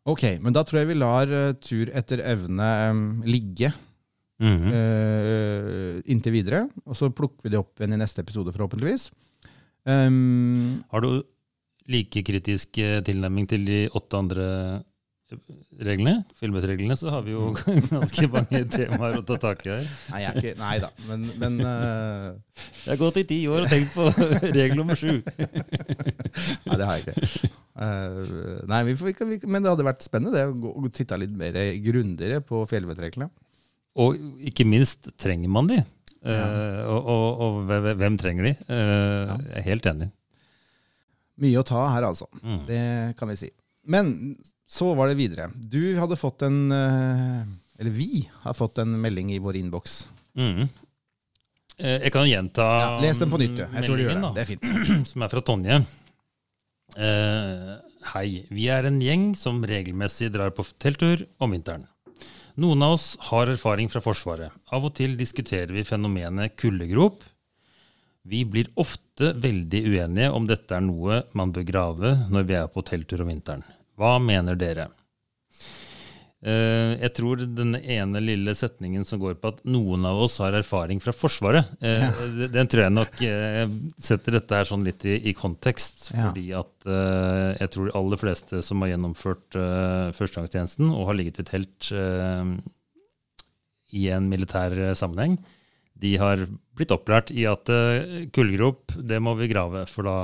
[0.08, 3.74] Ok, men da tror jeg vi lar uh, tur etter evne um, ligge
[4.40, 4.72] mm -hmm.
[4.78, 6.70] uh, inntil videre.
[6.86, 9.12] Og så plukker vi det opp igjen i neste episode, forhåpentligvis.
[9.88, 11.24] Um, Har du
[11.88, 14.48] like kritisk eh, tilnærming til de åtte andre
[15.84, 17.50] reglene, filmreglene, så har vi jo
[17.92, 19.88] ganske mange temaer å ta tak i her.
[20.14, 22.30] Nei, ikke, nei da, men, men uh...
[22.86, 24.08] Jeg har gått i ti år og tenkt på
[24.58, 25.20] regel nummer sju.
[25.20, 27.52] Nei, det har jeg ikke.
[27.78, 31.36] Uh, nei, vi får, vi, men det hadde vært spennende det, å gå- titte litt
[31.36, 33.28] mer grundigere på fjellvettreglene.
[34.00, 34.16] Og
[34.48, 35.82] ikke minst, trenger man de?
[36.28, 38.54] Eh, og, og, og hvem trenger de?
[38.68, 40.10] Eh, Jeg er helt enig.
[41.44, 42.28] Mye å ta her, altså.
[42.42, 42.60] Mm.
[42.68, 42.82] Det
[43.20, 43.50] kan vi si.
[43.88, 44.10] Men
[44.68, 45.52] så var det videre.
[45.56, 47.44] Du hadde fått en eh,
[47.80, 50.02] Eller vi har fått en melding i vår innboks.
[50.38, 50.66] Mm.
[51.78, 53.60] Jeg kan gjenta Ja, les den på nytt.
[53.62, 54.32] Jeg tror du gjør det.
[54.34, 54.70] Det er fint.
[55.12, 55.78] som er fra Tonje.
[56.98, 58.30] Hei.
[58.50, 61.86] Vi er en gjeng som regelmessig drar på telttur om vinteren.
[62.58, 64.50] Noen av oss har erfaring fra Forsvaret.
[64.74, 67.22] Av og til diskuterer vi fenomenet kuldegrop.
[68.26, 72.72] Vi blir ofte veldig uenige om dette er noe man bør grave når vi er
[72.74, 73.62] på telttur om vinteren.
[73.94, 74.88] Hva mener dere?
[76.48, 80.56] Eh, jeg tror den ene lille setningen som går på at noen av oss har
[80.56, 82.06] erfaring fra Forsvaret, eh,
[82.38, 83.66] den- den tror jeg nok eh,
[84.00, 86.12] setter dette her sånn litt i, i kontekst.
[86.14, 86.30] Ja.
[86.30, 89.58] Fordi at jeg tror de aller fleste som har gjennomført
[90.16, 91.90] førstegangstjenesten og har ligget i telt
[93.98, 95.38] i en militær sammenheng,
[95.98, 96.46] de har
[96.78, 97.68] blitt opplært i at
[98.36, 100.16] kullgrop, det må vi grave, for da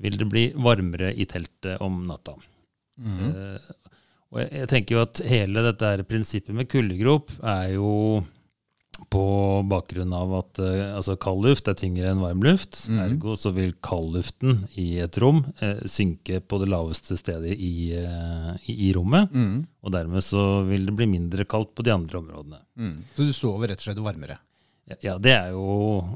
[0.00, 2.34] vil det bli varmere i teltet om natta.
[3.00, 3.70] Eh,
[4.32, 7.94] og jeg, jeg tenker jo at hele dette her prinsippet med kuldegrop er jo
[9.10, 9.22] på
[9.66, 12.82] bakgrunn av at eh, altså kald luft er tyngre enn varm luft.
[12.92, 18.50] Ergo så vil kaldluften i et rom eh, synke på det laveste stedet i, eh,
[18.68, 19.32] i, i rommet.
[19.32, 19.64] Mm.
[19.82, 22.60] Og dermed så vil det bli mindre kaldt på de andre områdene.
[22.78, 22.94] Mm.
[23.16, 24.36] Så du sover rett og slett varmere.
[24.90, 25.64] Ja, Ja, det er jo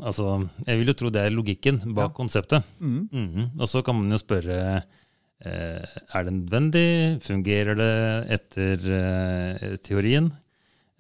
[0.03, 0.33] Altså,
[0.67, 2.15] jeg vil jo tro det er logikken bak Ja.
[2.21, 2.65] konseptet.
[2.81, 3.09] Mm.
[3.11, 3.51] Mhm.
[3.59, 4.83] Og så kan man jo spørre
[5.51, 6.89] er det nødvendig,
[7.25, 7.93] fungerer det
[8.39, 10.31] etter eh, teorien?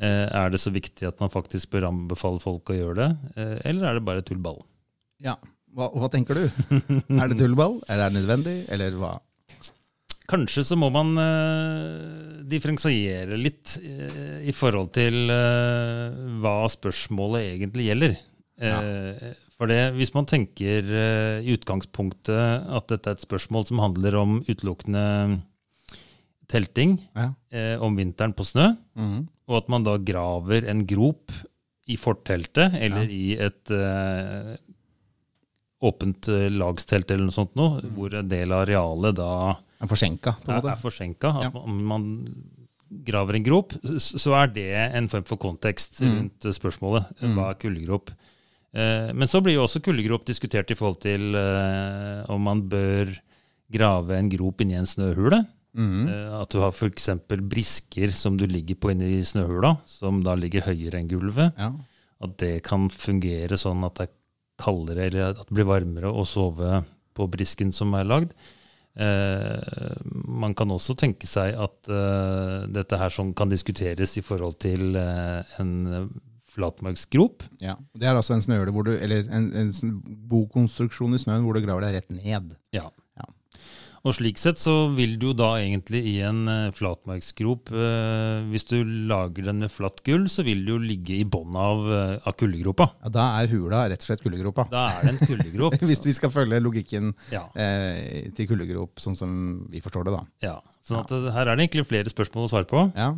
[0.03, 3.59] Eh, er det så viktig at man faktisk bør anbefale folk å gjøre det, eh,
[3.71, 4.59] eller er det bare tullball?
[5.23, 5.37] Ja.
[5.75, 6.45] Hva, hva tenker du?
[7.21, 7.81] er det tullball?
[7.89, 8.57] Eller er det nødvendig?
[8.75, 9.17] Eller hva?
[10.31, 17.91] Kanskje så må man eh, differensiere litt eh, i forhold til eh, hva spørsmålet egentlig
[17.91, 18.15] gjelder.
[18.65, 23.79] Eh, For det, hvis man tenker eh, i utgangspunktet at dette er et spørsmål som
[23.83, 25.05] handler om utelukkende
[26.51, 27.31] telting Ja.
[27.55, 29.29] eh, om vinteren på snø, Mhm.
[29.49, 31.31] og at man da graver en grop
[31.87, 34.57] i forteltet eller i et eh,
[35.85, 39.31] åpent eh, lagstelt eller noe sånt noe, hvor en del av arealet da
[39.81, 41.51] Er forsinka, på er, er forsenka At Ja.
[41.67, 42.45] man, man
[43.05, 46.15] graver en grop, så er det en form for kontekst Mm.
[46.19, 47.07] rundt eh, spørsmålet.
[47.21, 48.11] Hva er kuldegrop?
[48.75, 53.13] Eh, men så blir jo også kuldegrop diskutert i forhold til eh, om man bør
[53.75, 55.45] grave en grop inni en snøhule.
[55.75, 57.09] Mm Eh, at du har f.eks.
[57.51, 61.55] brisker som du ligger på inni snøhula, som da ligger høyere enn gulvet.
[61.59, 61.73] Ja.
[62.23, 64.13] At det kan fungere sånn at det er
[64.63, 66.85] kaldere, eller at det blir varmere å sove
[67.15, 68.37] på brisken som er lagd.
[68.95, 69.97] Eh,
[70.31, 74.95] man kan også tenke seg at eh, dette her som kan diskuteres i forhold til
[74.95, 75.73] eh, en
[76.55, 77.43] flatmarksgrop.
[77.63, 77.77] ja.
[77.95, 79.71] Det er altså en snøhule hvor du Eller en, en
[80.31, 82.55] bokonstruksjon i snøen hvor du graver deg rett ned.
[82.75, 82.89] Ja.
[83.19, 83.27] Ja.
[84.05, 88.75] Og slik sett så vil du da egentlig i en eh, flatmarksgrop, eh, hvis du
[89.09, 92.37] lager den med flatt gull, så vil du jo ligge i bånn av, eh, av
[92.37, 92.91] kuldegropa.
[93.07, 94.67] Ja, Da er hula rett og slett kuldegropa.
[94.75, 95.79] Da er det en kuldegrop.
[95.89, 97.47] Hvis vi skal følge logikken Ja.
[97.57, 99.33] eh, til kuldegrop sånn som
[99.73, 100.25] vi forstår det, da.
[100.51, 100.59] ja.
[100.85, 101.33] Sånn at ja.
[101.39, 102.85] her er det egentlig flere spørsmål å svare på.
[102.93, 103.15] Ja.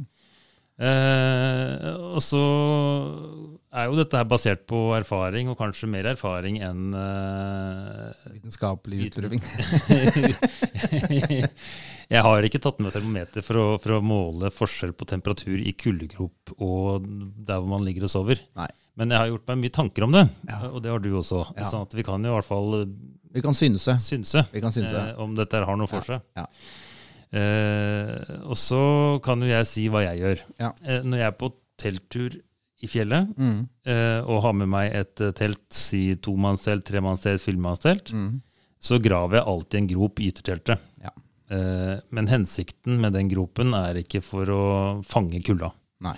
[0.77, 2.41] Eh, og så
[3.77, 9.41] er jo dette her basert på erfaring, og kanskje mer erfaring enn eh, Vitenskapelig utprøving.
[12.07, 15.73] Jeg har ikke tatt med termometer for å, for å måle forskjell på temperatur i
[15.75, 18.39] kuldegrop og der hvor man ligger og sover.
[18.59, 18.69] Nei.
[18.97, 20.61] Men jeg har gjort meg mye tanker om det, Ja.
[20.71, 21.43] og det har du også.
[21.59, 21.67] Ja.
[21.69, 22.87] Sånn at vi kan jo i hvert fall
[23.35, 23.99] Vi kan synse.
[24.01, 24.95] synse, Vi kan synse.
[25.11, 26.23] eh, om dette her har noe for seg.
[27.33, 28.81] Eh, og så
[29.25, 30.43] kan jo jeg si hva jeg gjør.
[30.63, 30.73] Ja.
[30.87, 32.37] Eh, når jeg er på telttur
[32.83, 33.69] i fjellet, Mm.
[33.87, 38.41] eh, og har med meg et eh, telt, si tomannstelt, tremannstelt, fyrmannstelt, Mm.
[38.81, 40.79] så graver jeg alltid en grop i ytterteltet.
[41.03, 41.11] Ja.
[41.51, 45.73] Eh, men hensikten med den gropen er ikke for å fange kulda.
[46.01, 46.17] Nei.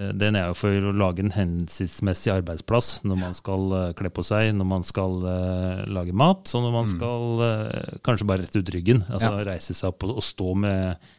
[0.00, 4.10] Eh, Den er jo for å lage en hensiktsmessig arbeidsplass når man skal eh, kle
[4.16, 8.46] på seg, når man skal eh, lage mat, og når man skal eh, kanskje bare
[8.46, 9.04] rette ut ryggen.
[9.10, 9.44] Altså Ja.
[9.52, 11.10] reise seg opp og, stå med,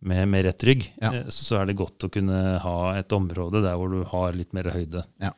[0.00, 0.86] med, med rett rygg.
[1.02, 1.12] Ja.
[1.28, 4.70] Så, er det godt å kunne ha et område der hvor du har litt mer
[4.72, 5.04] høyde.
[5.22, 5.34] Ja.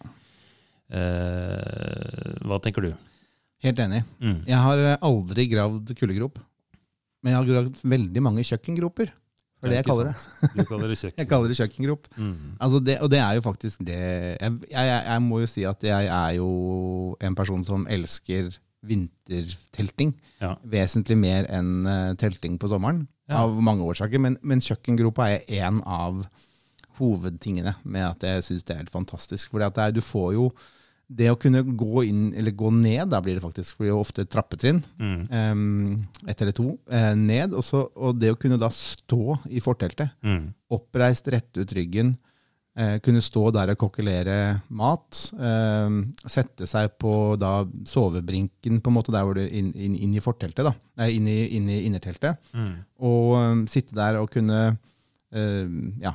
[0.95, 2.93] Eh, hva tenker du?
[3.65, 4.03] Helt enig.
[4.21, 4.43] Mm.
[4.47, 6.39] Jeg har aldri gravd kuldegrop,
[7.25, 9.13] men jeg har gravd veldig mange kjøkkengroper.
[9.65, 10.51] Det er det jeg kaller det.
[10.55, 11.19] Du kaller det kjøkken.
[11.23, 12.09] Jeg kaller det kjøkkengrop.
[12.17, 12.35] Mm.
[12.61, 15.89] Altså det, og det er jo faktisk det jeg, jeg, jeg, må jo si at
[15.89, 16.51] jeg er jo
[17.25, 18.53] en person som elsker
[18.85, 20.13] vintertelting.
[20.43, 20.55] Ja.
[20.69, 23.41] Vesentlig mer enn eh, telting på sommeren, Ja.
[23.41, 24.21] av mange årsaker.
[24.21, 26.27] Men, men kjøkkengropa er én av
[26.99, 29.55] hovedtingene med at jeg syns det er helt fantastisk.
[29.57, 30.51] Er, du får jo
[31.09, 33.95] det å kunne gå inn, eller gå ned, da blir det faktisk, for det blir
[33.95, 35.29] jo ofte trappetrinn, Mm.
[35.31, 39.61] um, ett eller to, Uh, ned, og, så, og det å kunne da stå i
[39.61, 40.55] forteltet, Mm.
[40.71, 42.17] oppreist, rette ut ryggen,
[42.79, 48.95] uh, kunne stå der og kokkelere mat, uh, sette seg på da sovebrinken, på en
[48.97, 51.83] måte der hvor du inn, inn, inn i forteltet, da, nei, inn i, inn i
[51.87, 52.75] innerteltet, Mm.
[53.01, 54.79] og um, sitte der og kunne
[56.01, 56.13] ja,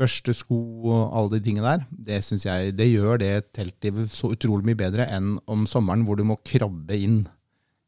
[0.00, 0.56] børste sko
[0.88, 4.78] og alle de tingene der, det synes jeg, det gjør det teltlivet så utrolig mye
[4.80, 7.20] bedre enn om sommeren hvor du må krabbe inn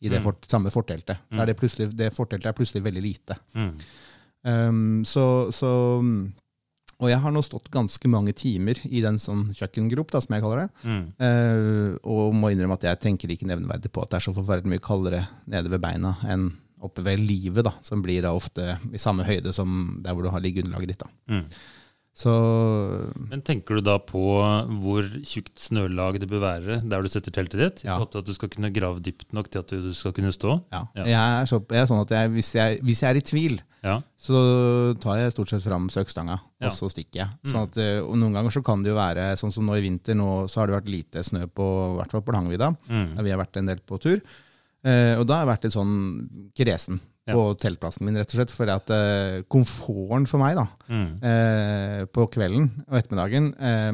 [0.02, 0.24] i det Mm.
[0.26, 1.20] fort, samme forteltet.
[1.30, 3.36] Så er det, det forteltet er plutselig veldig lite.
[3.54, 3.74] Mm.
[4.42, 5.68] Um, så, så
[7.02, 10.42] Og jeg har nå stått ganske mange timer i den sånn kjøkkengrop, da, som jeg
[10.44, 10.68] kaller det.
[10.86, 11.04] Mm.
[11.18, 14.70] uh, og må innrømme at jeg tenker ikke nevneverdig på at det er så forferdelig
[14.74, 18.98] mye kaldere nede ved beina enn oppe ved livet, da, som blir da ofte i
[19.02, 21.02] samme høyde som der hvor du har liggeunderlaget ditt.
[21.06, 21.42] da.
[22.12, 22.18] Mm.
[22.22, 22.32] Så
[23.30, 24.20] Men tenker du da på
[24.82, 27.84] hvor tjukt snølag det bør være der du setter teltet ditt?
[27.86, 27.96] Ja.
[28.04, 30.58] At du skal kunne grave dypt nok til at du skal kunne stå?
[30.72, 31.04] ja, Ja.
[31.08, 33.60] Jeg, er så, jeg er sånn at jeg, hvis, jeg, hvis jeg er i tvil,
[33.82, 33.96] Ja.
[34.20, 37.28] så tar jeg stort sett fram søkstanga, og så stikker jeg.
[37.50, 39.82] Sånn at, eh, og noen ganger så kan det jo være, sånn som nå i
[39.82, 42.68] vinter, nå så har det vært lite snø på, i hvert fall på Langvidda.
[42.92, 43.16] Mm.
[43.16, 44.20] der vi har vært en del på tur.
[44.84, 45.96] Eh, og da har jeg vært litt sånn
[46.54, 47.36] kresen Ja.
[47.38, 48.50] på teltplassen min, rett og slett.
[48.50, 51.10] For at uh, komforten for meg da, Mm.
[51.22, 53.92] uh, på kvelden og ettermiddagen eh,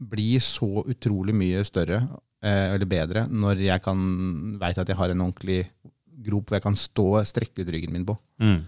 [0.00, 4.00] blir så utrolig mye større uh, eller bedre når jeg kan
[4.58, 5.60] veit at jeg har en ordentlig
[6.24, 8.16] grop hvor jeg kan stå strekke ut ryggen min på.
[8.42, 8.58] Mm.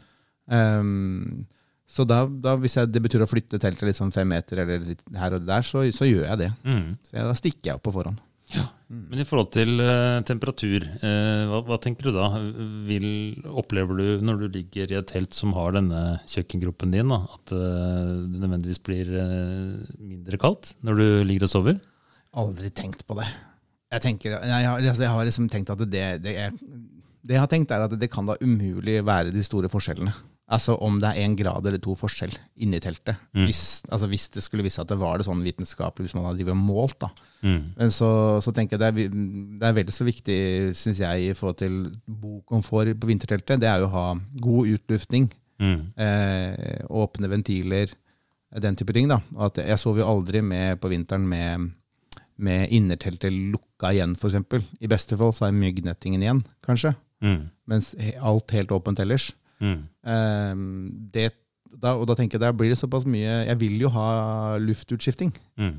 [0.50, 1.46] Um,
[1.90, 5.00] så da, da, hvis jeg, det betyr å flytte teltet liksom fem meter eller litt
[5.18, 6.50] her og der, så, så gjør jeg det.
[6.62, 6.84] Mm.
[7.08, 8.20] Så jeg, da stikker jeg opp på forhånd.
[8.90, 12.26] Men i forhold til uh, temperatur, uh, hva, hva tenker du da?
[12.88, 13.06] Vil,
[13.46, 17.54] opplever du når du ligger i et telt som har denne kjøkkengropen din, da, at
[17.54, 19.12] uh, det nødvendigvis blir
[20.00, 21.78] mindre kaldt når du ligger og sover?
[22.40, 23.28] Aldri tenkt på det.
[23.90, 26.52] Jeg, tenker, jeg, har, altså jeg har liksom tenkt at det, det, er,
[27.26, 30.14] det jeg har tenkt er at det kan da umulig være de store forskjellene.
[30.50, 33.16] Altså om det er én grad eller to forskjell inni teltet.
[33.36, 33.44] Mm.
[33.46, 36.40] Hvis, altså hvis det skulle vise at det var det sånn vitenskapelig, hvis man hadde
[36.40, 36.96] drivet og målt.
[37.04, 37.10] da.
[37.46, 37.60] Mm.
[37.76, 38.08] Men så,
[38.42, 39.14] så tenker jeg det er,
[39.60, 40.38] det er veldig så viktig,
[40.74, 41.76] syns jeg, i forhold til
[42.24, 43.60] bokomfort på vinterteltet.
[43.62, 44.06] Det er jo å ha
[44.48, 45.80] god utluftning, Mm.
[46.00, 47.90] eh, åpne ventiler,
[48.64, 49.08] den type ting.
[49.08, 49.18] da.
[49.38, 51.70] At jeg sover jo aldri med på vinteren med,
[52.40, 54.64] med innerteltet lukka igjen, f.eks.
[54.80, 56.94] I beste fall så er myggnettingen igjen, kanskje.
[57.20, 57.50] Mm.
[57.68, 57.92] Mens
[58.24, 59.34] alt helt åpent ellers.
[59.61, 59.79] Mm.
[60.12, 60.64] Eh,
[61.14, 61.29] det,
[61.70, 64.11] da, og da tenker jeg, der blir det såpass mye Jeg vil jo ha
[64.61, 65.33] luftutskifting.
[65.61, 65.79] Mm.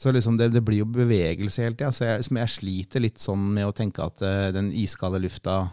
[0.00, 1.92] Så liksom det, det blir jo bevegelse hele tida.
[1.92, 5.66] Så jeg, jeg sliter litt sånn med å tenke at uh, den iskalde lufta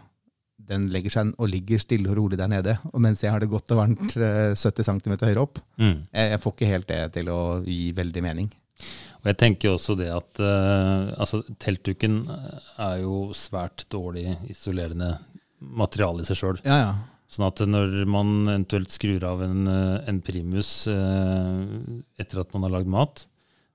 [0.68, 2.74] den legger seg og ligger stille og rolig der nede.
[2.92, 5.62] Og mens jeg har det godt og varmt uh, 70 cm høyere opp.
[5.80, 6.08] Mm.
[6.12, 8.50] Jeg, jeg får ikke helt det til å gi veldig mening.
[9.18, 15.14] Og jeg tenker også det at uh, altså, teltduken er jo svært dårlig isolerende
[15.58, 16.60] materiale i seg sjøl.
[16.68, 16.92] Ja, ja.
[17.28, 21.58] Sånn at når man eventuelt skrur av en, eh, en primus eh,
[22.20, 23.26] etter at man har lagd mat,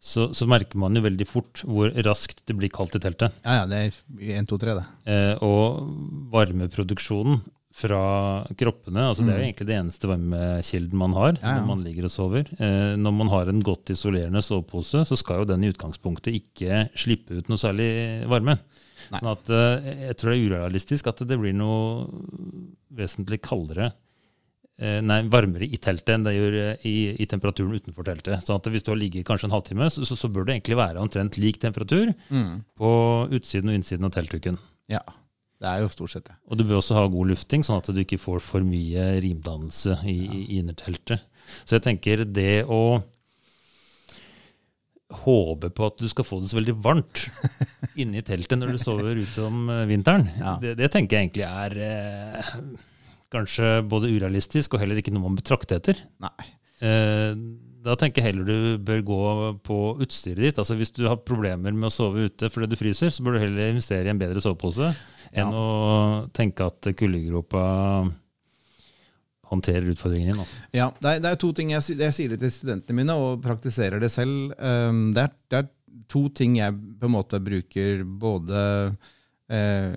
[0.04, 3.36] så, så merker man jo veldig fort hvor raskt det blir kaldt i teltet.
[3.46, 4.88] ja, ja det er 1, 2, 3, det.
[5.08, 5.86] Eh, og
[6.34, 8.02] varmeproduksjonen fra
[8.60, 11.40] kroppene, altså det er jo egentlig det eneste varmekilden man har Mm.
[11.42, 11.62] Ja, ja.
[11.62, 12.50] når man ligger og sover.
[12.62, 16.84] Eh, når man har en godt isolerende sovepose, så skal jo den i utgangspunktet ikke
[16.94, 18.60] slippe ut noe særlig varme.
[19.20, 22.08] Sånn at eh, jeg tror det er urealistisk at det blir noe
[22.94, 23.92] vesentlig kaldere
[24.80, 28.46] eh, Nei, varmere i teltet enn det gjør eh, i, i temperaturen utenfor teltet.
[28.48, 30.80] Sånn at hvis du har ligget kanskje en halvtime, så, så, så bør det egentlig
[30.82, 32.64] være omtrent lik temperatur Mm.
[32.80, 32.94] på
[33.38, 34.58] utsiden og innsiden av teltduken.
[34.92, 35.04] Ja.
[35.64, 36.34] Det er jo stort sett det.
[36.52, 39.94] Og du bør også ha god lufting, sånn at du ikke får for mye rimdannelse
[40.12, 40.34] i, ja.
[40.36, 41.24] i innerteltet.
[41.64, 43.00] Så jeg tenker det å
[45.24, 47.26] håpe på at du skal få det så veldig varmt
[48.02, 50.56] inne i teltet når du sover ute om eh, vinteren, Ja.
[50.62, 52.54] det, det tenker jeg egentlig er eh,
[53.34, 56.02] kanskje både urealistisk og heller ikke noe man betrakter etter.
[56.84, 57.34] Eh,
[57.84, 59.22] da tenker jeg heller du bør gå
[59.68, 60.60] på utstyret ditt.
[60.62, 63.42] Altså Hvis du har problemer med å sove ute fordi du fryser, så bør du
[63.44, 64.94] heller investere i en bedre sovepose
[65.34, 65.50] enn Ja.
[65.50, 67.64] å tenke at kuldegropa
[69.54, 70.42] håndterer utfordringen din.
[70.42, 70.66] Da.
[70.76, 73.42] Ja, det er, det er to ting jeg, jeg sier det til studentene mine, og
[73.46, 74.54] praktiserer det selv.
[74.58, 75.72] Um, det, er, det er
[76.12, 78.64] to ting jeg på en måte bruker både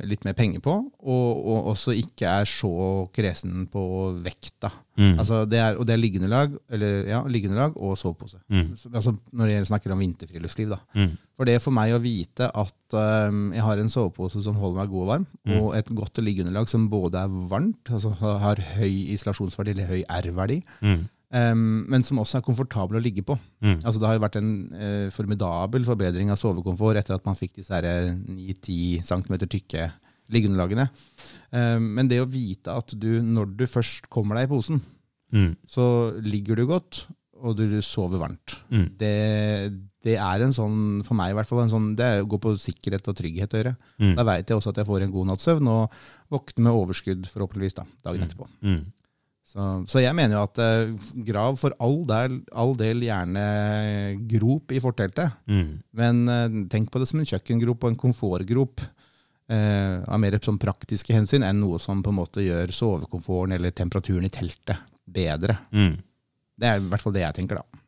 [0.04, 0.72] litt mer penger på,
[1.06, 2.70] og, og også ikke er så
[3.14, 3.80] kresen på
[4.24, 4.72] vekta.
[4.98, 5.18] Mm.
[5.20, 8.40] Altså det er, og det er liggende lag, eller, ja, liggende lag og sovepose.
[8.50, 8.74] Mm.
[8.76, 10.70] Så, altså når jeg snakker om vinterfriluftsliv.
[10.74, 10.78] da.
[10.98, 11.14] Mm.
[11.36, 12.96] For det for meg å vite at
[13.30, 15.58] um, jeg har en sovepose som holder meg god og varm, Mm.
[15.60, 20.02] og et godt liggeunderlag som både er varmt, altså har har høy isolasjonsverdi eller høy
[20.08, 21.04] R-verdi, Mm.
[21.34, 23.38] Um, men som også er komfortabel å ligge på.
[23.64, 23.78] Mm.
[23.82, 27.56] Altså Det har jo vært en uh, formidabel forbedring av sovekomfort etter at man fikk
[27.60, 29.88] disse eh, 9-10 cm tykke
[30.34, 30.88] liggeunderlagene.
[31.54, 34.82] Um, men det å vite at du, når du først kommer deg i posen,
[35.34, 35.56] Mm.
[35.66, 35.82] så
[36.22, 37.00] ligger du godt,
[37.42, 38.52] og du sover varmt.
[38.70, 38.84] Mm.
[38.96, 39.08] Det,
[40.06, 43.10] det er en sånn, for meg i hvert fall, en sånn, det går på sikkerhet
[43.10, 43.72] og trygghet å gjøre.
[43.98, 44.12] Mm.
[44.16, 45.98] Da veit jeg også at jeg får en god natts søvn, og
[46.32, 48.46] våkner med overskudd forhåpentligvis da, dagen etterpå.
[48.62, 48.78] Mm.
[49.46, 50.88] Så, så jeg mener jo at eh,
[51.28, 53.44] grav for all del, all del gjerne
[54.28, 55.68] grop i forteltet, Mm.
[55.94, 58.82] men eh, tenk på det som en kjøkkengrop og en komfortgrop.
[59.46, 63.70] Eh, av mer sånn praktiske hensyn enn noe som på en måte gjør sovekomforten eller
[63.70, 65.54] temperaturen i teltet bedre.
[65.70, 65.94] Mm.
[66.58, 67.80] Det er i hvert fall det jeg tenker, da.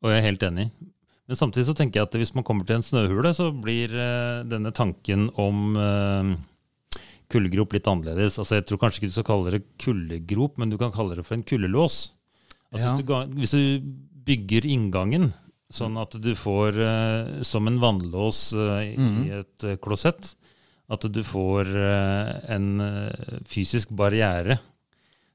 [0.00, 0.70] Og jeg er helt enig.
[1.28, 3.92] Men samtidig så tenker jeg at hvis man kommer til en snøhule, så blir
[4.48, 5.74] denne tanken om
[7.32, 8.38] kullgrop litt annerledes.
[8.38, 11.24] Altså Jeg tror kanskje ikke du skal kalle det kuldegrop, men du kan kalle det
[11.26, 12.12] for en kullelås.
[12.72, 12.94] Altså Ja.
[12.94, 13.80] hvis, du, hvis du
[14.26, 15.32] bygger inngangen
[15.72, 19.30] sånn at du får uh, som en vannlås eh, i Mhm.
[19.40, 20.34] et uh, klosett,
[20.88, 21.66] at du får
[22.48, 22.66] en
[23.44, 24.60] fysisk barriere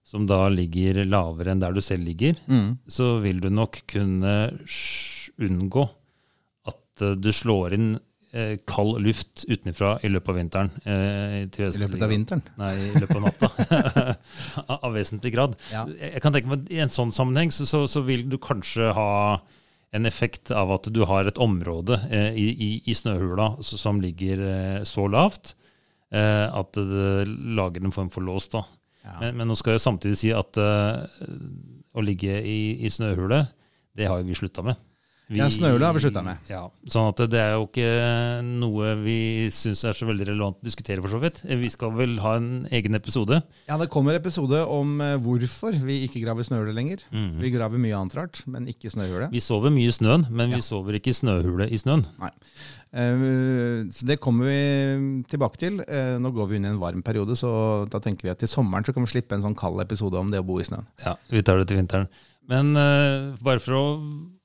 [0.07, 2.77] som da ligger lavere enn der du selv ligger, Mm.
[2.87, 4.57] så vil du nok kunne
[5.39, 5.89] unngå
[6.67, 7.99] at du slår inn
[8.33, 10.71] eh, kald luft utenfra i løpet av vinteren.
[10.85, 12.43] eh, I løpet av vinteren.
[12.59, 13.49] Nei, i løpet av natta.
[14.77, 15.57] av, vesentlig grad.
[15.71, 15.85] Ja.
[15.87, 18.37] Jeg jeg kan tenke meg at I en sånn sammenheng så, så, så vil du
[18.41, 19.09] kanskje ha
[19.91, 24.39] en effekt av at du har et område eh, i, i, i snøhula som ligger
[24.47, 25.51] eh, så lavt
[26.15, 27.25] eh, at det
[27.57, 28.47] lager en form for lås.
[28.53, 28.63] da.
[29.03, 29.17] Ja.
[29.19, 31.03] Men, men nå skal jeg samtidig si at eh,
[31.91, 33.43] å ligge i, i snøhule,
[33.97, 34.79] det har jo vi slutta med.
[35.37, 36.37] Ja, snøhule har vi sluttet med.
[36.49, 37.87] Ja, sånn at det er jo ikke
[38.43, 41.39] noe vi syns er så veldig relevant å diskutere, for så vidt.
[41.45, 43.41] Vi skal vel ha en egen episode.
[43.69, 47.05] Ja, det kommer episode om eh, hvorfor vi ikke graver snøhule lenger.
[47.11, 47.39] Mhm.
[47.41, 49.29] Vi graver mye annet rart, men ikke snøhule.
[49.31, 50.57] Vi sover mye i snøen, men Ja.
[50.57, 52.05] vi sover ikke i snøhule i snøen.
[52.19, 52.31] Nei.
[53.91, 55.79] Så det kommer vi tilbake til.
[55.87, 58.51] Eh, Nå går vi inn i en varm periode, så da tenker vi at til
[58.51, 60.85] sommeren så kan vi slippe en sånn kald episode om det å bo i snøen.
[61.05, 62.09] Ja, vi tar det til vinteren.
[62.49, 63.85] Men eh, bare for å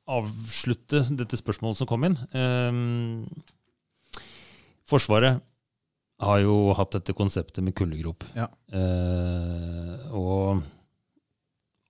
[0.09, 2.17] avslutte dette spørsmålet som kom inn.
[2.33, 2.73] eh,
[4.87, 5.41] forsvaret
[6.23, 8.25] har jo hatt dette konseptet med kuldegrop.
[8.39, 8.47] Ja.
[8.73, 10.63] Eh, og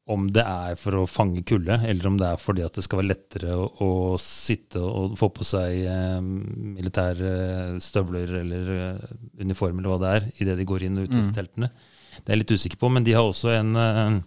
[0.07, 3.01] om det er for å fange kulde, eller om det er fordi at det skal
[3.01, 3.91] være lettere å, å
[4.23, 10.29] sitte og få på seg eh, militære støvler eller eh, uniform eller hva det er,
[10.45, 11.33] idet de går inn og ut av Mm.
[11.35, 11.71] teltene.
[12.17, 14.21] Det er jeg litt usikker på, men de har også en en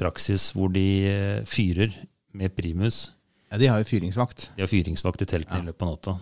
[0.00, 1.92] praksis hvor de eh, fyrer
[2.32, 3.10] med primus.
[3.50, 4.50] Ja, De har jo fyringsvakt.
[4.56, 5.62] De har fyringsvakt i teltene Ja.
[5.62, 6.20] i løpet av natta.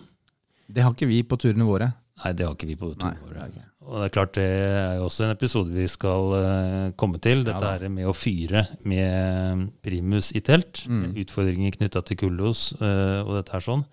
[0.69, 1.93] Det har ikke vi på turene våre.
[2.23, 3.51] Nei, det har ikke vi på turene år.
[3.53, 3.63] det.
[3.89, 7.43] Og det er klart det er jo også en episode vi skal uh, komme til.
[7.47, 10.83] Dette ja, er med å fyre med primus i telt.
[10.85, 11.15] Mm.
[11.23, 13.85] Utfordringer knytta til kullos uh, og dette her sånn.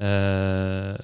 [0.00, 0.96] Uh,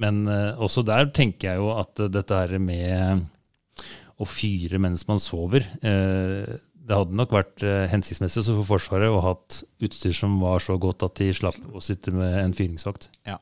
[0.00, 3.26] men eh, også der tenker jeg jo at dette her med
[4.22, 9.20] å fyre mens man sover eh, Det hadde nok vært eh, hensiktsmessig for Forsvaret å
[9.22, 13.10] ha hatt utstyr som var så godt at de slapp å sitte med en fyringsvakt.
[13.28, 13.38] Ja,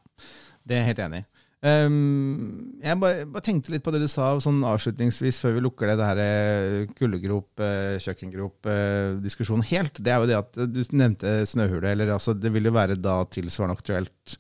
[0.63, 1.29] Det er jeg helt enig i.
[1.61, 5.91] Um, jeg bare, bare tenkte litt på det du sa sånn avslutningsvis før vi lukker
[5.91, 10.01] det, det her eh, kuldegrop, eh, kjøkkengrop-diskusjonen helt.
[10.01, 11.93] Det er jo det at du nevnte snøhule.
[11.93, 14.39] eller altså Det vil jo være da tilsvarende aktuelt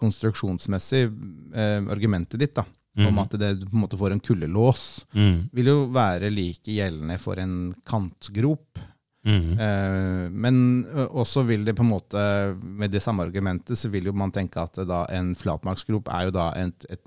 [0.00, 2.64] konstruksjonsmessig eh, argumentet ditt da,
[2.96, 3.18] om Mhm.
[3.22, 5.04] at det på en måte får en kuldelås.
[5.14, 5.50] Mm.
[5.52, 8.78] Vil jo være like gjeldende for en kantgrop.
[9.26, 9.58] Mm.
[9.58, 12.20] Uh, men også vil det på en måte,
[12.62, 16.30] med det samme argumentet, så vil jo man tenke at da en flatmarksgrop er jo
[16.30, 17.00] da et, et,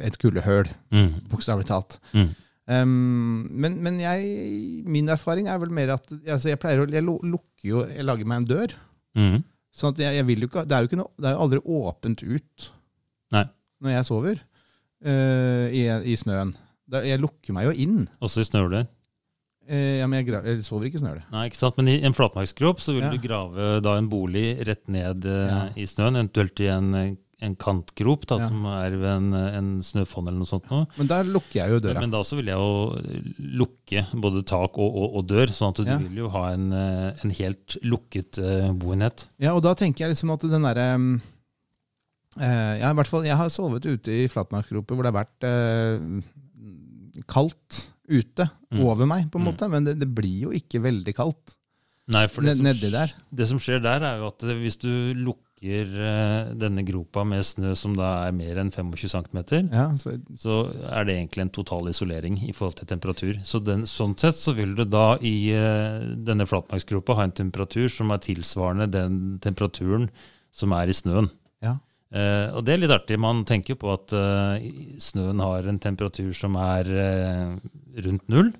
[0.00, 1.20] et kuldehøl, Mm.
[1.28, 1.98] bokstavelig talt.
[2.14, 2.30] Mm.
[2.68, 7.04] Um, men men jeg, min erfaring er vel mer at altså jeg pleier å jeg
[7.04, 8.74] lukker jo, jeg lager meg en dør.
[9.16, 9.44] Mm.
[9.74, 11.44] Sånn at jeg, jeg vil jo ikke, det er jo ikke noe, det er jo
[11.46, 12.70] aldri åpent ut
[13.32, 13.44] Nei.
[13.84, 14.40] når jeg sover
[15.04, 15.82] eh, i,
[16.12, 16.54] i snøen.
[16.88, 18.06] Da, jeg lukker meg jo inn.
[18.24, 18.86] Også i snøhuler?
[19.68, 21.24] Uh, ja, men jeg, jeg sover ikke i snøhuler.
[21.28, 21.76] Nei, ikke sant?
[21.76, 23.10] Men i en flatmarksgrop så vil Ja.
[23.12, 25.58] du grave da en bolig rett ned uh, Ja.
[25.76, 26.94] i snøen, eventuelt i en,
[27.44, 28.48] en kantgrop da, Ja.
[28.48, 30.70] som er ved en, en snøfonn eller noe sånt.
[30.72, 30.88] Noe.
[30.96, 32.00] Men der lukker jeg jo døra.
[32.00, 33.28] Men da så vil jeg jo
[33.60, 37.10] lukke både tak og, og, og dør, sånn at du vil jo ha en, eh,
[37.26, 39.28] en helt lukket eh, boenhet.
[39.36, 41.37] Ja, og da tenker jeg liksom at den derre um, Eh,
[42.36, 47.22] ja, i hvert fall, jeg har sovet ute i flatmarksgroper hvor det har vært eh,
[47.28, 48.80] kaldt ute Mm.
[48.84, 49.52] over meg, på en Mm.
[49.52, 49.68] måte.
[49.70, 51.54] Men det, det blir jo ikke veldig kaldt
[52.08, 53.12] Nei, for det som, nedi der.
[53.34, 57.42] det som skjer der, er jo at eh, hvis du lukker uh, denne gropa med
[57.44, 61.50] snø som da er mer enn 25 cm, Ja, så, så er det egentlig en
[61.50, 63.40] total isolering i forhold til temperatur.
[63.44, 67.88] Så den, sånn sett så vil du da i uh, denne flatmarksgropa ha en temperatur
[67.90, 70.08] som er tilsvarende den temperaturen
[70.52, 71.28] som er i snøen.
[72.08, 73.18] Eh, og det er litt artig.
[73.20, 74.68] Man tenker jo på at eh,
[75.02, 77.56] snøen har en temperatur som er eh,
[78.06, 78.52] rundt null.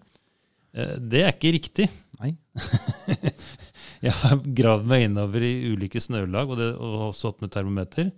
[0.77, 1.89] Eh, det er ikke riktig.
[2.21, 2.35] Nei.
[4.05, 8.11] Jeg har gravd meg innover i ulike snølag og, det, og også hatt med termometer.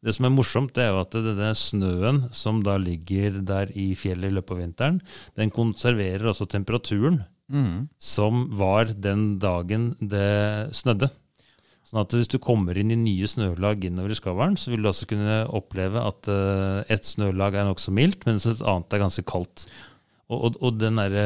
[0.00, 3.90] Det som er morsomt, det er jo at denne snøen som da ligger der i
[4.00, 4.96] fjellet i løpet av vinteren,
[5.36, 7.20] den konserverer også temperaturen
[7.50, 7.88] Mm.
[7.98, 11.08] som var den dagen det snødde.
[11.90, 14.92] Sånn at hvis du kommer inn i nye snølag innover i skavlen, så vil du
[14.92, 19.24] også kunne oppleve at uh, et snølag er nokså mildt, mens et annet er ganske
[19.26, 19.64] kaldt.
[20.30, 21.24] Og, og, og den derre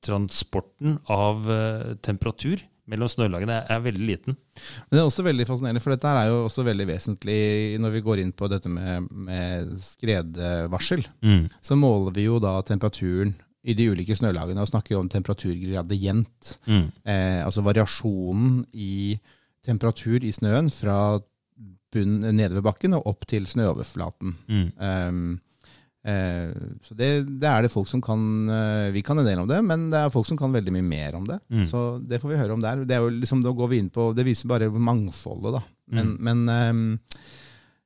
[0.00, 4.38] transporten av uh, temperatur mellom snølagene er, er veldig liten.
[4.88, 7.38] Men det er også veldig fascinerende, for dette er jo også veldig vesentlig
[7.84, 11.04] når vi går inn på dette med, med skredvarsel.
[11.60, 16.54] Så måler vi jo da temperaturen i de ulike snølagene og snakker om temperaturgradient.
[16.66, 16.86] Mm.
[17.04, 19.18] Eh, altså variasjonen i
[19.66, 21.18] temperatur i snøen fra
[21.92, 24.34] bunn nede ved bakken og opp til snøoverflaten.
[24.48, 24.68] Mm.
[24.78, 25.32] Um,
[26.06, 26.52] eh,
[26.86, 27.10] så det,
[27.42, 29.98] det er det folk som kan eh, Vi kan en del om det, men det
[30.00, 31.40] er folk som kan veldig mye mer om det.
[31.50, 31.66] Mm.
[31.68, 32.84] Så det får vi høre om der.
[32.88, 35.62] Det liksom, på, det viser bare mangfoldet, da.
[35.90, 36.18] Men, Mm.
[36.22, 36.98] men ehm,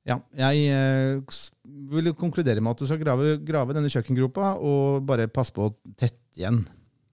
[0.07, 1.39] ja, jeg eh,
[1.95, 5.75] vil konkludere med at du skal grave, grave denne kjøkkengropa og bare passe på å
[5.97, 6.65] tette igjen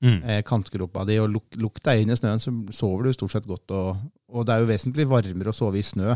[0.02, 0.24] Mm.
[0.26, 1.20] eh, kantgropa di.
[1.22, 3.70] Og luk, lukk deg inn i snøen, så sover du stort sett godt.
[3.70, 4.00] Og,
[4.34, 6.16] og det er jo vesentlig varmere å sove i snø.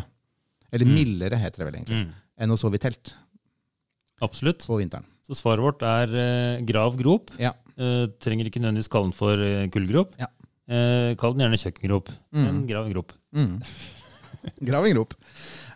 [0.73, 0.95] Eller Mm.
[0.97, 2.13] mildere, heter det vel egentlig, Mm.
[2.41, 3.13] enn å sove i telt
[4.25, 4.65] Absolutt.
[4.65, 5.05] på vinteren.
[5.27, 7.29] Så svaret vårt er eh, grav grop.
[7.37, 7.53] Ja.
[7.77, 10.13] Eh, trenger ikke nødvendigvis kalle den for eh, kullgrop.
[10.17, 10.27] Ja.
[10.67, 12.09] Eh, kall den gjerne kjøkkengrop.
[12.33, 12.43] Mm.
[12.45, 13.13] Men grav en grop.
[13.35, 13.61] Mm.
[14.65, 15.13] Grav en grop.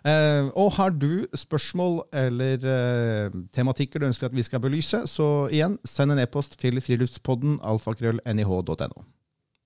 [0.06, 5.28] Eh, og har du spørsmål eller eh, tematikker du ønsker at vi skal belyse, så
[5.52, 9.06] igjen, send en e-post til friluftspodden alfakrøll.nih.no.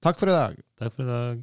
[0.04, 0.62] Takk for i dag.
[0.80, 1.42] Takk for i dag.